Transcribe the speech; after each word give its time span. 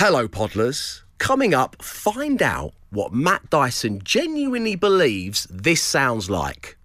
Hello, 0.00 0.28
Podlers. 0.28 1.02
Coming 1.18 1.54
up, 1.54 1.82
find 1.82 2.40
out 2.40 2.72
what 2.90 3.12
Matt 3.12 3.50
Dyson 3.50 4.00
genuinely 4.04 4.76
believes 4.76 5.48
this 5.50 5.82
sounds 5.82 6.30
like. 6.30 6.76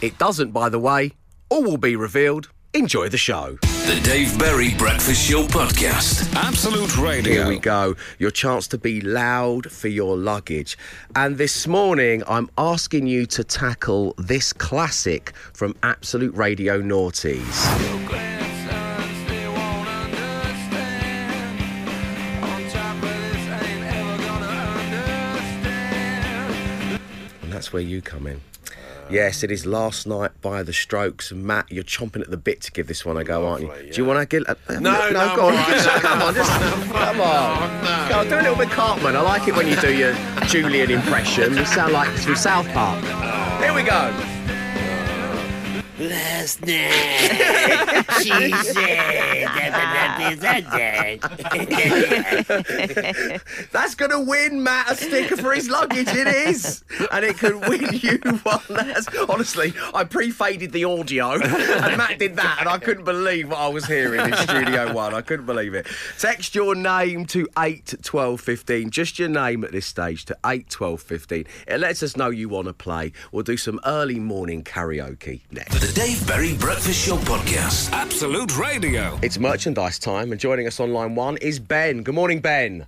It 0.00 0.16
doesn't, 0.16 0.52
by 0.52 0.68
the 0.68 0.78
way. 0.78 1.10
All 1.48 1.64
will 1.64 1.76
be 1.76 1.96
revealed. 1.96 2.50
Enjoy 2.72 3.08
the 3.08 3.18
show. 3.18 3.58
The 3.88 3.98
Dave 4.02 4.38
Berry 4.38 4.74
Breakfast 4.74 5.30
Show 5.30 5.44
Podcast. 5.44 6.30
Absolute 6.34 6.98
Radio. 6.98 7.32
Here 7.32 7.48
we 7.48 7.58
go. 7.58 7.96
Your 8.18 8.30
chance 8.30 8.68
to 8.68 8.76
be 8.76 9.00
loud 9.00 9.72
for 9.72 9.88
your 9.88 10.14
luggage. 10.14 10.76
And 11.16 11.38
this 11.38 11.66
morning, 11.66 12.22
I'm 12.28 12.50
asking 12.58 13.06
you 13.06 13.24
to 13.24 13.42
tackle 13.42 14.14
this 14.18 14.52
classic 14.52 15.32
from 15.54 15.74
Absolute 15.82 16.34
Radio 16.34 16.82
Noughties. 16.82 17.64
And 27.40 27.50
that's 27.50 27.72
where 27.72 27.80
you 27.80 28.02
come 28.02 28.26
in. 28.26 28.42
Yes, 29.10 29.42
it 29.42 29.50
is 29.50 29.64
last 29.64 30.06
night 30.06 30.30
by 30.42 30.62
the 30.62 30.72
Strokes. 30.72 31.32
Matt, 31.32 31.70
you're 31.70 31.84
chomping 31.84 32.20
at 32.20 32.30
the 32.30 32.36
bit 32.36 32.60
to 32.62 32.72
give 32.72 32.86
this 32.86 33.04
one 33.04 33.16
a 33.16 33.24
go, 33.24 33.46
aren't 33.46 33.62
you? 33.62 33.68
Lovely, 33.68 33.90
Do 33.90 33.96
you 34.02 34.04
want 34.04 34.28
to 34.30 34.40
get? 34.40 34.46
No, 34.68 34.78
no, 34.80 35.10
no, 35.10 35.36
go 35.36 35.48
on. 35.48 35.54
Right. 35.54 35.76
No, 35.84 35.90
come 36.00 36.22
on, 36.22 36.34
just 36.34 36.50
come 36.50 37.20
on. 37.20 37.84
no. 37.84 38.06
Go 38.10 38.18
on, 38.20 38.28
do 38.28 38.34
a 38.34 38.42
little 38.42 38.56
bit 38.56 38.70
Cartman. 38.70 39.16
I 39.16 39.20
like 39.22 39.48
it 39.48 39.56
when 39.56 39.66
you 39.66 39.76
do 39.76 39.94
your 39.94 40.14
Julian 40.46 40.90
impression. 40.90 41.56
You 41.56 41.64
sound 41.64 41.92
like 41.92 42.08
it's 42.14 42.24
from 42.24 42.36
South 42.36 42.68
Park. 42.72 43.02
Here 43.62 43.74
we 43.74 43.82
go. 43.82 44.37
Last 45.98 46.64
night, 46.64 48.04
she 48.22 48.52
said, 48.52 49.48
That's 53.72 53.94
going 53.96 54.10
to 54.12 54.20
win 54.20 54.62
Matt 54.62 54.92
a 54.92 54.96
sticker 54.96 55.36
for 55.36 55.52
his 55.52 55.68
luggage. 55.68 56.06
It 56.08 56.28
is. 56.28 56.84
And 57.10 57.24
it 57.24 57.38
could 57.38 57.56
win 57.68 57.88
you 57.92 58.18
one. 58.42 58.60
That's, 58.68 59.08
honestly, 59.28 59.72
I 59.92 60.04
pre 60.04 60.30
faded 60.30 60.72
the 60.72 60.84
audio 60.84 61.32
and 61.32 61.96
Matt 61.96 62.18
did 62.18 62.36
that. 62.36 62.58
And 62.60 62.68
I 62.68 62.78
couldn't 62.78 63.04
believe 63.04 63.50
what 63.50 63.58
I 63.58 63.68
was 63.68 63.86
hearing 63.86 64.20
in 64.20 64.36
Studio 64.36 64.92
One. 64.92 65.14
I 65.14 65.20
couldn't 65.20 65.46
believe 65.46 65.74
it. 65.74 65.86
Text 66.18 66.54
your 66.54 66.74
name 66.74 67.26
to 67.26 67.48
81215. 67.56 68.90
Just 68.90 69.18
your 69.18 69.28
name 69.28 69.64
at 69.64 69.72
this 69.72 69.86
stage 69.86 70.24
to 70.26 70.36
81215. 70.44 71.46
It 71.66 71.80
lets 71.80 72.02
us 72.02 72.16
know 72.16 72.30
you 72.30 72.48
want 72.48 72.68
to 72.68 72.74
play. 72.74 73.12
We'll 73.32 73.42
do 73.42 73.56
some 73.56 73.80
early 73.84 74.18
morning 74.20 74.62
karaoke 74.62 75.40
next. 75.50 75.87
The 75.88 75.94
Dave 75.94 76.26
Berry 76.26 76.52
Breakfast 76.52 77.06
Show 77.06 77.16
Podcast. 77.16 77.90
Absolute 77.92 78.58
Radio. 78.58 79.18
It's 79.22 79.38
merchandise 79.38 79.98
time, 79.98 80.32
and 80.32 80.38
joining 80.38 80.66
us 80.66 80.80
on 80.80 80.92
line 80.92 81.14
one 81.14 81.38
is 81.38 81.58
Ben. 81.58 82.02
Good 82.02 82.14
morning, 82.14 82.40
Ben. 82.40 82.84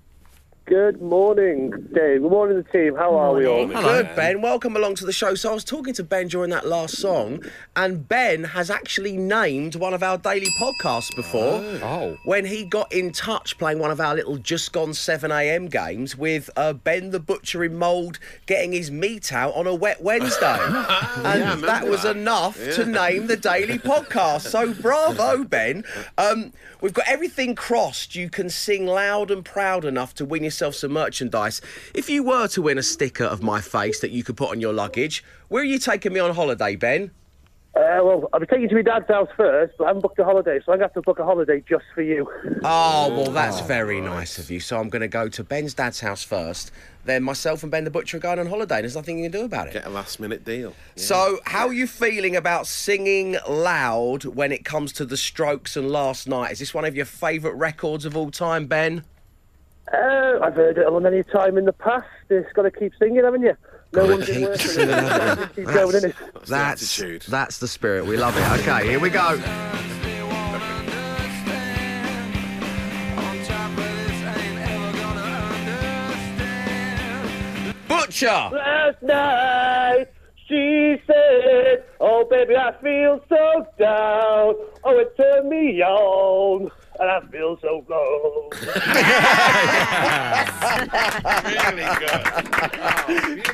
Good 0.70 1.02
morning, 1.02 1.70
Dave. 1.92 2.22
Good 2.22 2.30
morning, 2.30 2.58
the 2.58 2.62
team. 2.62 2.94
How 2.94 3.18
are 3.18 3.34
we 3.34 3.44
all? 3.44 3.66
Good, 3.66 4.14
Ben. 4.14 4.40
Welcome 4.40 4.76
along 4.76 4.94
to 4.96 5.04
the 5.04 5.12
show. 5.12 5.34
So 5.34 5.50
I 5.50 5.54
was 5.54 5.64
talking 5.64 5.92
to 5.94 6.04
Ben 6.04 6.28
during 6.28 6.50
that 6.50 6.64
last 6.64 6.96
song, 6.98 7.42
and 7.74 8.08
Ben 8.08 8.44
has 8.44 8.70
actually 8.70 9.16
named 9.16 9.74
one 9.74 9.94
of 9.94 10.04
our 10.04 10.16
daily 10.16 10.46
podcasts 10.60 11.12
before. 11.16 11.54
Oh. 11.82 12.16
When 12.24 12.44
he 12.44 12.66
got 12.66 12.92
in 12.92 13.10
touch 13.10 13.58
playing 13.58 13.80
one 13.80 13.91
of 13.91 14.00
our 14.00 14.14
little 14.14 14.36
just 14.36 14.72
gone 14.72 14.94
7 14.94 15.32
a.m. 15.32 15.66
games 15.66 16.16
with 16.16 16.48
uh, 16.54 16.72
Ben 16.72 17.10
the 17.10 17.18
Butcher 17.18 17.64
in 17.64 17.76
Mold 17.76 18.20
getting 18.46 18.70
his 18.70 18.92
meat 18.92 19.32
out 19.32 19.52
on 19.54 19.66
a 19.66 19.74
wet 19.74 20.00
Wednesday. 20.00 20.46
and 20.66 21.26
I 21.26 21.34
remember 21.41 21.66
that 21.66 21.88
was 21.88 22.04
that. 22.04 22.14
enough 22.14 22.54
to 22.54 22.86
name 22.86 23.26
the 23.26 23.36
daily 23.36 23.80
podcast. 23.80 24.42
So 24.42 24.72
bravo, 24.72 25.42
Ben. 25.42 25.82
Um, 26.16 26.52
we've 26.80 26.92
got 26.92 27.08
everything 27.08 27.54
crossed. 27.54 28.14
You 28.14 28.28
can 28.28 28.50
sing 28.50 28.86
loud 28.86 29.30
and 29.30 29.44
proud 29.44 29.84
enough 29.84 30.14
to 30.14 30.24
win 30.24 30.44
yourself 30.44 30.74
some 30.74 30.92
merchandise. 30.92 31.60
If 31.94 32.08
you 32.10 32.22
were 32.22 32.48
to 32.48 32.62
win 32.62 32.78
a 32.78 32.82
sticker 32.82 33.24
of 33.24 33.42
my 33.42 33.60
face 33.60 34.00
that 34.00 34.10
you 34.10 34.24
could 34.24 34.36
put 34.36 34.50
on 34.50 34.60
your 34.60 34.72
luggage, 34.72 35.24
where 35.48 35.62
are 35.62 35.66
you 35.66 35.78
taking 35.78 36.12
me 36.12 36.20
on 36.20 36.34
holiday, 36.34 36.76
Ben? 36.76 37.10
Uh, 37.76 38.00
well, 38.02 38.28
I'll 38.32 38.40
be 38.40 38.46
taking 38.46 38.62
you 38.62 38.69
to 38.70 38.74
my 38.74 38.82
dad's 38.82 39.06
house 39.06 39.28
first, 39.36 39.74
but 39.78 39.84
I 39.84 39.86
haven't 39.88 40.02
booked 40.02 40.19
a 40.19 40.24
holiday, 40.24 40.58
so 40.58 40.72
I'm 40.72 40.78
going 40.78 40.80
to 40.80 40.84
have 40.86 40.94
to 40.94 41.02
book 41.02 41.20
a 41.20 41.24
holiday 41.24 41.62
just 41.69 41.84
for 41.94 42.02
you. 42.02 42.28
Oh, 42.64 43.08
well, 43.10 43.30
that's 43.30 43.60
very 43.60 44.00
nice 44.00 44.38
of 44.38 44.50
you. 44.50 44.58
So 44.58 44.78
I'm 44.78 44.88
going 44.88 45.02
to 45.02 45.08
go 45.08 45.28
to 45.28 45.44
Ben's 45.44 45.74
dad's 45.74 46.00
house 46.00 46.24
first. 46.24 46.72
Then 47.05 47.22
myself 47.22 47.62
and 47.62 47.71
Ben 47.72 47.84
the 47.84 47.91
Butcher 47.91 48.19
are 48.19 48.21
going 48.21 48.38
on 48.38 48.47
holiday. 48.47 48.77
and 48.77 48.84
There's 48.84 48.94
nothing 48.94 49.19
you 49.19 49.31
can 49.31 49.41
do 49.41 49.44
about 49.47 49.69
it. 49.69 49.72
Get 49.72 49.87
a 49.87 49.91
last 49.91 50.21
minute 50.21 50.44
deal. 50.44 50.75
So, 50.97 51.41
how 51.47 51.66
are 51.69 51.72
you 51.72 51.87
feeling 51.87 52.37
about 52.37 52.66
singing 52.66 53.37
loud 53.49 54.25
when 54.27 54.53
it 54.53 54.65
comes 54.65 54.93
to 54.94 55.05
the 55.06 55.16
Strokes 55.16 55.77
and 55.77 55.91
Last 55.91 56.28
Night? 56.28 56.53
Is 56.53 56.59
this 56.59 56.75
one 56.75 56.84
of 56.84 56.94
your 56.94 57.06
favourite 57.06 57.56
records 57.56 58.05
of 58.05 58.16
all 58.16 58.31
time, 58.31 58.66
Ben? 58.66 59.05
Uh, 59.93 60.38
I've 60.43 60.55
heard 60.55 60.78
it 60.78 60.87
a 60.87 61.00
many 61.00 61.22
time 61.25 61.59
in 61.59 61.65
the 61.65 61.72
past. 61.72 62.06
It's 62.28 62.53
got 62.53 62.62
to 62.62 62.71
keep 62.71 62.93
singing, 62.99 63.25
haven't 63.25 63.43
you? 63.43 63.56
No 63.93 64.06
one's 64.06 64.27
been 64.27 64.43
working. 64.43 64.88
it. 64.88 65.49
Keep 65.56 65.65
going, 65.65 65.97
innit? 65.97 66.15
That's 66.34 66.49
the 66.49 66.56
attitude. 66.56 67.22
that's 67.22 67.59
the 67.59 67.67
spirit. 67.67 68.06
We 68.06 68.17
love 68.17 68.37
it. 68.37 68.61
Okay, 68.61 68.88
here 68.88 69.00
we 69.00 69.11
go. 69.11 69.37
Butcher. 77.90 78.26
Last 78.26 79.02
night, 79.02 80.06
she 80.46 80.94
said, 81.08 81.82
Oh, 81.98 82.24
baby, 82.30 82.54
I 82.54 82.70
feel 82.80 83.20
so 83.28 83.66
down. 83.80 84.54
Oh, 84.84 84.96
it 84.96 85.16
turned 85.16 85.48
me 85.48 85.82
on. 85.82 86.70
And 87.00 87.10
I 87.10 87.20
feel 87.32 87.58
so 87.60 87.84
low. 87.88 88.48
really 91.66 91.82
good. 93.34 93.44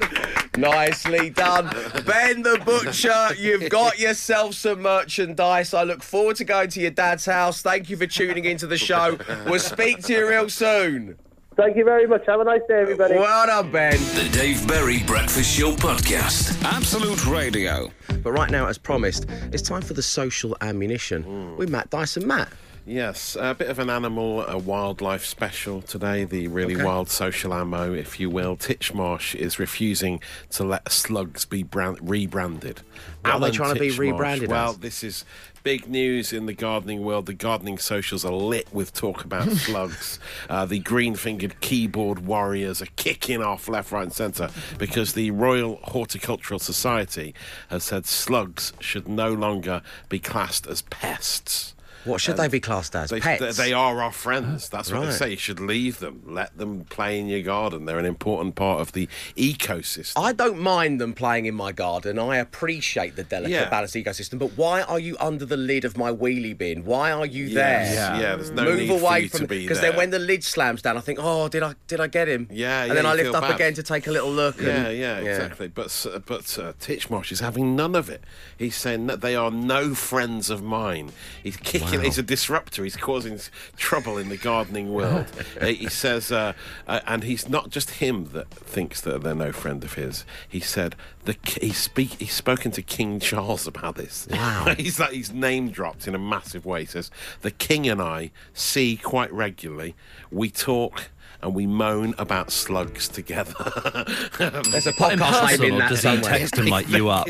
Nicely 0.59 1.31
done. 1.31 1.71
Ben 2.05 2.43
the 2.43 2.61
Butcher, 2.63 3.35
you've 3.39 3.71
got 3.71 3.99
yourself 3.99 4.55
some 4.55 4.83
merchandise. 4.83 5.73
I 5.73 5.85
look 5.85 6.03
forward 6.03 6.37
to 6.37 6.45
going 6.45 6.69
to 6.71 6.81
your 6.83 6.91
dad's 6.91 7.25
house. 7.25 7.63
Thank 7.63 7.89
you 7.89 7.97
for 7.97 8.07
tuning 8.07 8.45
into 8.45 8.67
the 8.67 8.77
show. 8.77 9.17
We'll 9.47 9.61
speak 9.61 10.03
to 10.05 10.13
you 10.13 10.29
real 10.29 10.51
soon. 10.51 11.17
Thank 11.57 11.77
you 11.79 11.85
very 11.85 12.07
much. 12.07 12.27
Have 12.27 12.41
a 12.41 12.45
nice 12.45 12.61
day, 12.69 12.81
everybody. 12.83 13.15
Well 13.15 13.47
done, 13.47 13.73
Ben. 13.73 13.99
The 14.15 14.29
Dave 14.31 14.67
Berry 14.69 15.03
Breakfast 15.05 15.57
Show 15.59 15.73
Podcast. 15.73 16.63
Absolute 16.63 17.25
Radio. 17.27 17.91
But 18.23 18.33
right 18.33 18.51
now, 18.51 18.67
as 18.67 18.77
promised, 18.77 19.25
it's 19.53 19.63
time 19.63 19.81
for 19.81 19.95
the 19.95 20.03
social 20.03 20.55
ammunition 20.61 21.25
mm. 21.25 21.57
with 21.57 21.71
Matt 21.71 21.89
Dyson. 21.89 22.27
Matt. 22.27 22.51
Yes, 22.85 23.37
a 23.41 23.53
bit 23.55 23.69
of 23.69 23.79
an 23.81 23.91
animal, 23.91 24.47
a 24.47 24.59
wildlife 24.59 25.25
special 25.25 25.83
today. 25.83 26.25
The 26.25 26.47
really 26.47 26.75
Okay. 26.75 26.85
wild 26.85 27.09
social 27.09 27.53
ammo, 27.53 27.93
if 27.93 28.21
you 28.21 28.29
will. 28.31 28.57
Titchmarsh 28.57 29.35
is 29.35 29.59
refusing 29.59 30.21
to 30.51 30.63
let 30.63 30.93
slugs 30.93 31.45
be 31.47 31.63
brand- 31.65 31.99
rebranded. 32.01 32.83
What 33.23 33.35
are 33.35 33.41
they 33.41 33.47
Alan 33.47 33.53
trying 33.53 33.75
to 33.75 33.81
be 33.81 33.91
rebranded 33.91 34.51
Well, 34.51 34.71
as? 34.71 34.79
this 34.79 35.03
is 35.03 35.25
big 35.67 35.89
news 35.89 36.33
in 36.33 36.47
the 36.47 36.53
gardening 36.53 37.03
world. 37.03 37.27
The 37.27 37.35
gardening 37.35 37.77
socials 37.79 38.25
are 38.25 38.31
lit 38.31 38.73
with 38.73 38.93
talk 38.93 39.25
about 39.25 39.51
slugs. 39.67 40.21
Uh, 40.49 40.65
the 40.65 40.79
green-fingered 40.79 41.61
keyboard 41.61 42.25
warriors 42.25 42.81
are 42.81 42.89
kicking 42.95 43.43
off 43.43 43.69
left, 43.69 43.91
right, 43.91 44.05
and 44.05 44.13
centre 44.13 44.49
because 44.79 45.15
the 45.15 45.33
Royal 45.33 45.81
Horticultural 45.83 46.61
Society 46.61 47.35
has 47.69 47.83
said 47.83 48.07
slugs 48.07 48.75
should 48.79 49.09
no 49.09 49.33
longer 49.33 49.83
be 50.09 50.21
classed 50.21 50.69
as 50.69 50.83
pests. 50.83 51.75
What 52.07 52.21
should 52.21 52.37
they 52.37 52.49
be 52.49 52.61
classed 52.61 52.95
as? 52.97 53.11
They, 53.11 53.21
Pets. 53.21 53.57
they 53.57 53.73
are 53.73 54.01
our 54.01 54.13
friends. 54.13 54.69
That's 54.69 54.91
what 54.91 55.01
Right. 55.01 55.07
they 55.07 55.13
say. 55.13 55.31
You 55.31 55.37
should 55.37 55.61
leave 55.61 55.99
them. 55.99 56.23
Let 56.27 56.57
them 56.57 56.85
play 56.89 57.19
in 57.19 57.27
your 57.29 57.43
garden. 57.43 57.85
They're 57.85 57.99
an 57.99 58.07
important 58.07 58.55
part 58.55 58.81
of 58.81 58.93
the 58.93 59.09
ecosystem. 59.37 60.13
I 60.17 60.33
don't 60.33 60.59
mind 60.59 61.01
them 61.01 61.13
playing 61.13 61.47
in 61.47 61.55
my 61.55 61.73
garden. 61.73 62.19
I 62.19 62.37
appreciate 62.39 63.17
the 63.17 63.25
delicate, 63.25 63.51
Yeah. 63.53 63.69
balanced 63.69 63.95
ecosystem. 63.95 64.39
But 64.39 64.53
why 64.57 64.83
are 64.83 64.99
you 64.99 65.17
under 65.21 65.45
the 65.45 65.57
lid 65.57 65.85
of 65.85 65.97
my 65.97 66.11
wheelie 66.13 66.57
bin? 66.57 66.85
Why 66.85 67.11
are 67.13 67.27
you 67.27 67.45
Yes, 67.45 67.55
there? 67.55 67.95
yeah, 67.95 68.21
yeah 68.21 68.37
there's 68.37 68.51
no 68.51 68.65
Move 68.65 68.79
need 68.81 68.89
for 68.89 69.01
away 69.01 69.21
you 69.21 69.29
to 69.29 69.39
from 69.39 69.47
be 69.47 69.63
because 69.63 69.81
then 69.81 69.97
when 69.97 70.11
the 70.11 70.19
lid 70.19 70.45
slams 70.45 70.83
down, 70.83 70.97
I 70.97 71.01
think, 71.01 71.19
oh, 71.21 71.49
did 71.49 71.63
I 71.63 71.75
did 71.87 72.01
I 72.01 72.07
get 72.07 72.29
him? 72.29 72.49
Yeah, 72.51 72.83
and 72.83 72.89
yeah, 72.89 72.95
then 72.95 73.07
I 73.07 73.15
lift 73.15 73.35
up 73.35 73.43
bad. 73.43 73.55
again 73.55 73.75
to 73.75 73.83
take 73.83 74.07
a 74.07 74.11
little 74.13 74.31
look. 74.31 74.61
Yeah, 74.61 74.87
and, 74.89 74.99
yeah, 74.99 75.19
exactly. 75.19 75.69
But 75.69 75.87
s- 75.87 76.07
but 76.27 76.59
uh, 76.59 76.73
Titchmarsh 76.81 77.33
is 77.33 77.41
having 77.41 77.75
none 77.77 77.95
of 77.95 78.09
it. 78.09 78.23
He's 78.57 78.77
saying 78.77 79.07
that 79.09 79.21
they 79.21 79.35
are 79.35 79.51
no 79.51 79.95
friends 79.95 80.51
of 80.51 80.63
mine. 80.63 81.13
He's 81.43 81.57
kicking. 81.57 81.96
He's 82.01 82.19
a 82.19 82.23
disruptor. 82.23 82.85
He's 82.85 82.97
causing 82.97 83.39
trouble 83.77 84.19
in 84.19 84.29
the 84.29 84.37
gardening 84.37 84.93
world. 84.93 85.27
Uh, 85.61 85.67
he 85.67 85.89
says, 85.89 86.31
uh, 86.31 86.53
uh, 86.87 87.01
and 87.07 87.25
he's 87.25 87.49
not 87.49 87.71
just 87.71 87.93
him 87.93 88.27
that 88.33 88.51
thinks 88.51 89.01
that 89.01 89.23
they're 89.23 89.35
no 89.35 89.53
friend 89.53 89.83
of 89.85 89.95
his. 89.95 90.25
He 90.47 90.61
said 90.61 90.97
the 91.25 91.37
he's 91.61 91.79
speak. 91.79 92.15
He's 92.19 92.33
spoken 92.33 92.73
to 92.73 92.83
King 92.83 93.21
Charles 93.21 93.67
about 93.67 93.95
this. 93.95 94.27
Wow. 94.31 94.75
he's 94.77 95.01
like 95.01 95.13
he's 95.13 95.33
name 95.33 95.71
dropped 95.71 96.07
in 96.07 96.15
a 96.15 96.19
massive 96.19 96.67
way. 96.67 96.81
He 96.81 96.87
says 96.87 97.11
the 97.41 97.51
king 97.51 97.89
and 97.89 98.03
I 98.03 98.33
see 98.53 98.97
quite 98.97 99.33
regularly. 99.33 99.95
We 100.31 100.51
talk 100.51 101.11
and 101.43 101.55
we 101.55 101.67
moan 101.67 102.15
about 102.19 102.51
slugs 102.51 103.09
together. 103.09 103.55
There's 104.39 104.87
a 104.87 104.93
podcast 104.93 105.41
person, 105.41 105.65
in 105.65 105.75
or 105.75 105.79
that 105.79 105.89
does 105.91 106.03
he 106.03 106.21
text 106.21 106.57
him 106.57 106.67
like 106.67 106.89
you 106.89 107.09
up? 107.11 107.29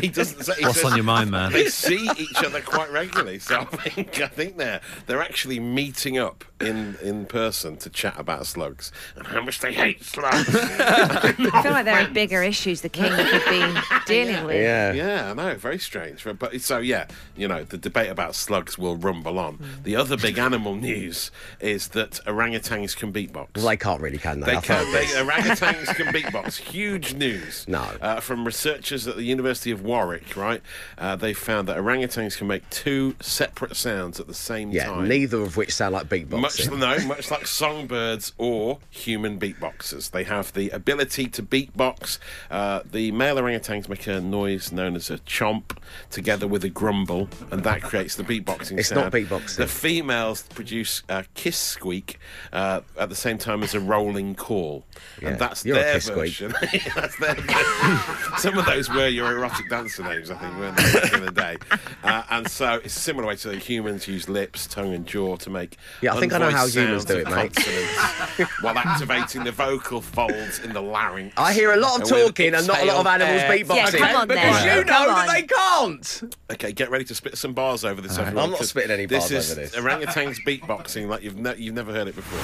he 0.00 0.08
doesn't 0.08 0.42
say. 0.44 0.54
he 0.58 0.64
What's 0.66 0.80
says- 0.80 0.90
on 0.92 0.96
your 0.96 1.04
mind, 1.04 1.30
man? 1.30 1.52
They 1.52 1.66
see 1.68 2.08
each 2.16 2.36
other 2.44 2.60
quite 2.60 2.90
regularly, 2.90 3.38
so 3.38 3.60
I 3.60 3.64
think 3.64 4.20
I 4.20 4.28
think 4.28 4.56
they're 4.56 4.80
they're 5.06 5.22
actually 5.22 5.60
meeting 5.60 6.18
up 6.18 6.44
in 6.66 6.96
in 7.02 7.26
person 7.26 7.76
to 7.78 7.90
chat 7.90 8.14
about 8.18 8.46
slugs 8.46 8.92
and 9.16 9.26
how 9.26 9.42
much 9.42 9.60
they 9.60 9.72
hate 9.72 10.02
slugs. 10.04 10.48
I 10.54 11.32
feel 11.62 11.72
like 11.72 11.84
there 11.84 11.98
are 12.00 12.08
bigger 12.08 12.42
issues 12.42 12.80
the 12.80 12.88
king 12.88 13.10
could 13.12 13.44
be 13.48 13.80
dealing 14.06 14.44
with. 14.44 14.56
Yeah. 14.56 14.92
Yeah, 14.92 15.30
I 15.30 15.34
know, 15.34 15.54
very 15.56 15.78
strange. 15.78 16.24
But- 16.24 16.38
But 16.38 16.60
so 16.60 16.78
yeah, 16.78 17.06
you 17.36 17.48
know, 17.48 17.64
the 17.64 17.78
debate 17.78 18.10
about 18.10 18.34
slugs 18.34 18.76
will 18.78 18.96
rumble 18.96 19.38
on. 19.38 19.54
Hmm. 19.54 19.82
The 19.82 19.96
other 19.96 20.16
big 20.16 20.38
animal 20.38 20.74
news 20.74 21.30
is 21.60 21.88
that 21.88 22.20
orangutans 22.26 22.96
can 22.96 23.12
beatbox. 23.12 23.48
Well, 23.56 23.66
they 23.66 23.76
can't 23.76 24.00
really, 24.00 24.18
can 24.18 24.40
they? 24.40 24.46
They 24.46 24.56
I've 24.56 24.62
can. 24.64 24.84
heard 24.84 24.94
They, 24.94 25.04
orangutans 25.06 25.94
can 25.94 26.06
beatbox. 26.14 26.56
Huge 26.58 27.14
news. 27.14 27.64
No. 27.68 27.82
Uh, 28.00 28.20
from 28.20 28.44
researchers 28.44 29.06
at 29.06 29.16
the 29.16 29.22
University 29.24 29.70
of 29.70 29.82
Warwick, 29.82 30.36
right? 30.36 30.60
Uh, 30.98 31.16
they 31.16 31.32
found 31.34 31.68
that 31.68 31.76
orangutans 31.76 32.36
can 32.36 32.46
make 32.46 32.68
two 32.70 33.14
separate 33.20 33.76
sounds 33.76 34.20
at 34.20 34.26
the 34.26 34.34
same 34.34 34.70
Yeah, 34.70 34.86
time. 34.86 35.08
neither 35.08 35.40
of 35.42 35.56
which 35.56 35.74
sound 35.74 35.94
like 35.94 36.08
Much 36.40 36.53
beatboxing. 36.56 36.78
no, 36.78 37.06
much 37.06 37.30
like 37.30 37.46
songbirds 37.46 38.32
or 38.38 38.78
human 38.90 39.38
beatboxers, 39.38 40.10
they 40.10 40.24
have 40.24 40.52
the 40.52 40.70
ability 40.70 41.26
to 41.28 41.42
beatbox. 41.42 42.18
Uh, 42.50 42.80
the 42.84 43.12
male 43.12 43.36
orangutans 43.36 43.88
make 43.88 44.06
a 44.06 44.20
noise 44.20 44.72
known 44.72 44.96
as 44.96 45.10
a 45.10 45.18
chomp, 45.18 45.76
together 46.10 46.46
with 46.46 46.64
a 46.64 46.70
grumble, 46.70 47.28
and 47.50 47.64
that 47.64 47.82
creates 47.82 48.16
the 48.16 48.22
beatboxing 48.24 48.78
It's 48.78 48.88
sound. 48.88 49.02
not 49.02 49.12
beatboxing. 49.12 49.56
The 49.56 49.66
females 49.66 50.42
produce 50.54 51.02
a 51.08 51.24
kiss 51.34 51.56
squeak 51.58 52.18
uh, 52.52 52.80
at 52.98 53.08
the 53.08 53.14
same 53.16 53.38
time 53.38 53.62
as 53.62 53.74
a 53.74 53.80
rolling 53.80 54.34
call, 54.34 54.84
Yeah, 55.20 55.30
and 55.30 55.38
that's 55.38 55.62
their 55.62 55.98
version. 56.00 56.54
that's 56.94 57.18
their 57.18 57.34
version. 57.34 57.98
Some 58.38 58.58
of 58.58 58.66
those 58.66 58.88
were 58.90 59.08
your 59.08 59.32
erotic 59.32 59.68
dancer 59.70 60.02
names, 60.02 60.30
I 60.30 60.36
think, 60.36 60.56
weren't 60.58 60.76
they, 60.76 60.92
back 60.92 61.12
in 61.12 61.24
the 61.24 61.30
day? 61.32 61.56
Uh, 62.02 62.22
and 62.30 62.48
so 62.48 62.74
it's 62.84 62.96
a 62.96 63.00
similar 63.00 63.26
way 63.26 63.36
to 63.36 63.48
the 63.48 63.56
humans 63.56 64.06
use 64.08 64.28
lips, 64.28 64.66
tongue, 64.66 64.94
and 64.94 65.06
jaw 65.06 65.36
to 65.36 65.50
make 65.50 65.76
Yeah, 66.00 66.14
I 66.14 66.20
think 66.20 66.32
I 66.34 66.38
don't 66.38 66.50
know 66.52 66.56
how 66.58 66.66
humans 66.66 67.04
do 67.04 67.18
it, 67.18 67.28
mate. 67.30 68.48
while 68.60 68.76
activating 68.76 69.44
the 69.44 69.52
vocal 69.52 70.00
folds 70.00 70.58
in 70.60 70.72
the 70.72 70.80
larynx. 70.80 71.34
I 71.36 71.52
hear 71.52 71.72
a 71.72 71.76
lot 71.76 71.94
of 71.96 72.00
And 72.00 72.10
talking 72.28 72.54
and 72.54 72.66
not 72.66 72.82
a 72.82 72.86
lot 72.86 72.96
of 72.98 73.06
animals 73.06 73.42
air. 73.42 73.50
beatboxing. 73.50 73.92
Yeah, 74.00 74.06
come 74.12 74.16
on 74.16 74.28
because 74.28 74.64
then. 74.64 74.78
you 74.78 74.84
know 74.84 74.92
Come 74.92 75.06
that 75.08 75.28
on. 75.28 75.34
they 75.34 75.42
can't. 75.42 76.34
Okay, 76.52 76.72
get 76.72 76.90
ready 76.90 77.04
to 77.04 77.14
spit 77.14 77.38
some 77.38 77.52
bars 77.54 77.84
over 77.84 78.00
this. 78.00 78.18
right. 78.18 78.26
everyone, 78.28 78.44
I'm 78.46 78.50
not 78.52 78.64
spitting 78.64 78.90
any 78.90 79.06
bars 79.06 79.28
this 79.28 79.50
is 79.50 79.58
over 79.58 79.60
this. 79.60 79.76
Orangutans 79.76 80.36
beatboxing 80.46 81.08
like 81.08 81.22
you've 81.22 81.36
ne- 81.38 81.56
you've 81.56 81.74
never 81.74 81.92
heard 81.92 82.08
it 82.08 82.16
before. 82.16 82.40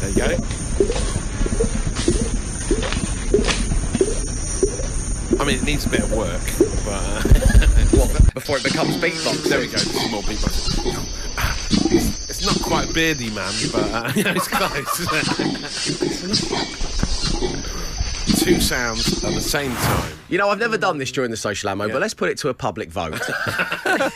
There 0.00 0.10
you 0.10 0.16
go. 0.38 0.44
I 5.40 5.44
mean, 5.44 5.56
it 5.58 5.62
needs 5.64 5.86
a 5.86 5.88
bit 5.88 6.00
of 6.00 6.12
work, 6.12 6.40
but 6.84 6.92
uh, 6.92 7.22
What, 7.22 7.36
before 8.38 8.56
it 8.56 8.62
becomes 8.62 8.96
beatboxing? 8.96 9.48
there 9.48 9.58
we 9.58 9.66
go. 9.66 9.72
This 9.72 10.04
is 10.04 10.10
more 10.12 10.22
beatboxing. 10.22 11.18
It's 12.28 12.46
not 12.46 12.60
quite 12.62 12.88
Beardyman, 12.88 13.72
but 13.72 13.90
uh, 13.92 14.12
yeah, 14.14 14.32
it's 14.36 14.46
close. 14.46 14.98
Two 18.44 18.60
sounds 18.60 19.24
at 19.24 19.34
the 19.34 19.40
same 19.40 19.74
time. 19.74 20.12
You 20.28 20.38
know, 20.38 20.50
I've 20.50 20.60
never 20.60 20.78
done 20.78 20.98
this 20.98 21.10
during 21.10 21.32
the 21.32 21.36
social 21.36 21.68
ammo, 21.68 21.88
but 21.88 22.00
let's 22.00 22.14
put 22.14 22.30
it 22.30 22.38
to 22.38 22.48
a 22.48 22.54
public 22.54 22.90
vote. 22.90 23.12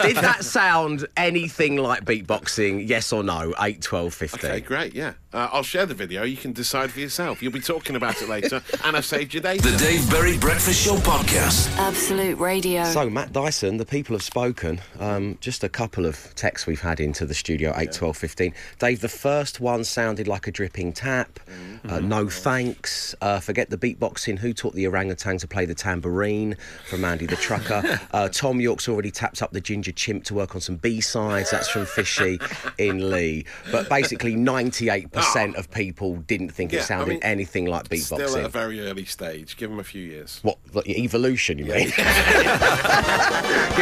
Did 0.02 0.16
that 0.18 0.44
sound 0.44 1.06
anything 1.16 1.76
like 1.76 2.04
beatboxing? 2.04 2.86
Yes 2.86 3.12
or 3.12 3.24
no? 3.24 3.54
8, 3.58 3.82
12, 3.82 4.14
15. 4.14 4.50
Okay, 4.50 4.60
great, 4.60 4.94
yeah. 4.94 5.14
Uh, 5.32 5.48
I'll 5.50 5.62
share 5.62 5.86
the 5.86 5.94
video. 5.94 6.24
You 6.24 6.36
can 6.36 6.52
decide 6.52 6.90
for 6.90 7.00
yourself. 7.00 7.42
You'll 7.42 7.52
be 7.52 7.60
talking 7.60 7.96
about 7.96 8.20
it 8.20 8.28
later, 8.28 8.62
and 8.84 8.96
I've 8.96 9.06
saved 9.06 9.32
your 9.32 9.42
day. 9.42 9.56
The 9.56 9.74
Dave 9.78 10.08
Berry 10.10 10.36
Breakfast 10.36 10.84
Show 10.84 10.96
Podcast. 10.96 11.74
Absolute 11.78 12.38
radio. 12.38 12.84
So, 12.84 13.08
Matt 13.08 13.32
Dyson, 13.32 13.78
the 13.78 13.86
people 13.86 14.14
have 14.14 14.22
spoken. 14.22 14.80
Um, 15.00 15.38
just 15.40 15.64
a 15.64 15.70
couple 15.70 16.04
of 16.04 16.34
texts 16.34 16.66
we've 16.66 16.82
had 16.82 17.00
into 17.00 17.24
the 17.24 17.32
studio 17.32 17.72
8, 17.76 17.92
12, 17.92 18.16
15. 18.16 18.54
Dave, 18.78 19.00
the 19.00 19.08
first 19.08 19.58
one 19.58 19.84
sounded 19.84 20.28
like 20.28 20.46
a 20.46 20.52
dripping 20.52 20.92
tap. 20.92 21.40
Uh, 21.88 22.00
no 22.00 22.28
thanks. 22.28 23.14
Uh, 23.22 23.40
forget 23.40 23.70
the 23.70 23.78
beatboxing. 23.78 24.38
Who 24.38 24.52
taught 24.52 24.74
the 24.74 24.86
orangutan 24.86 25.38
to 25.38 25.48
play 25.48 25.64
the 25.64 25.74
tambourine? 25.74 26.56
From 26.88 27.04
Andy 27.04 27.26
the 27.26 27.36
Trucker. 27.36 27.82
Uh, 28.12 28.28
Thom 28.28 28.60
Yorke's 28.60 28.88
already 28.88 29.10
tapped 29.10 29.42
up 29.42 29.52
the 29.52 29.60
ginger 29.60 29.92
chimp 29.92 30.24
to 30.24 30.34
work 30.34 30.54
on 30.54 30.60
some 30.60 30.76
B 30.76 31.00
sides. 31.00 31.50
That's 31.50 31.68
from 31.68 31.86
Fishy 31.86 32.38
in 32.76 33.10
Lee. 33.10 33.46
But 33.70 33.88
basically, 33.88 34.34
98% 34.34 35.21
Ah. 35.24 35.58
of 35.58 35.70
people 35.70 36.16
didn't 36.16 36.50
think 36.50 36.72
Yeah, 36.72 36.78
it 36.78 36.82
I 36.82 36.86
sounded 36.86 37.08
mean, 37.08 37.20
anything 37.22 37.66
like 37.66 37.88
beatboxing. 37.88 38.28
Still 38.28 38.36
at 38.38 38.44
a 38.44 38.48
very 38.48 38.80
early 38.80 39.04
stage. 39.04 39.56
Give 39.56 39.70
them 39.70 39.78
a 39.78 39.84
few 39.84 40.02
years. 40.02 40.40
What, 40.42 40.58
like 40.72 40.88
evolution, 40.88 41.58
you 41.58 41.66
mean? 41.66 41.88
Give 41.96 41.96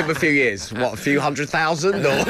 them 0.07 0.11
a 0.11 0.15
few 0.15 0.31
years. 0.31 0.73
What, 0.73 0.95
a 0.95 0.97
few 0.97 1.21
hundred 1.21 1.49
thousand? 1.49 2.07
Or... 2.07 2.25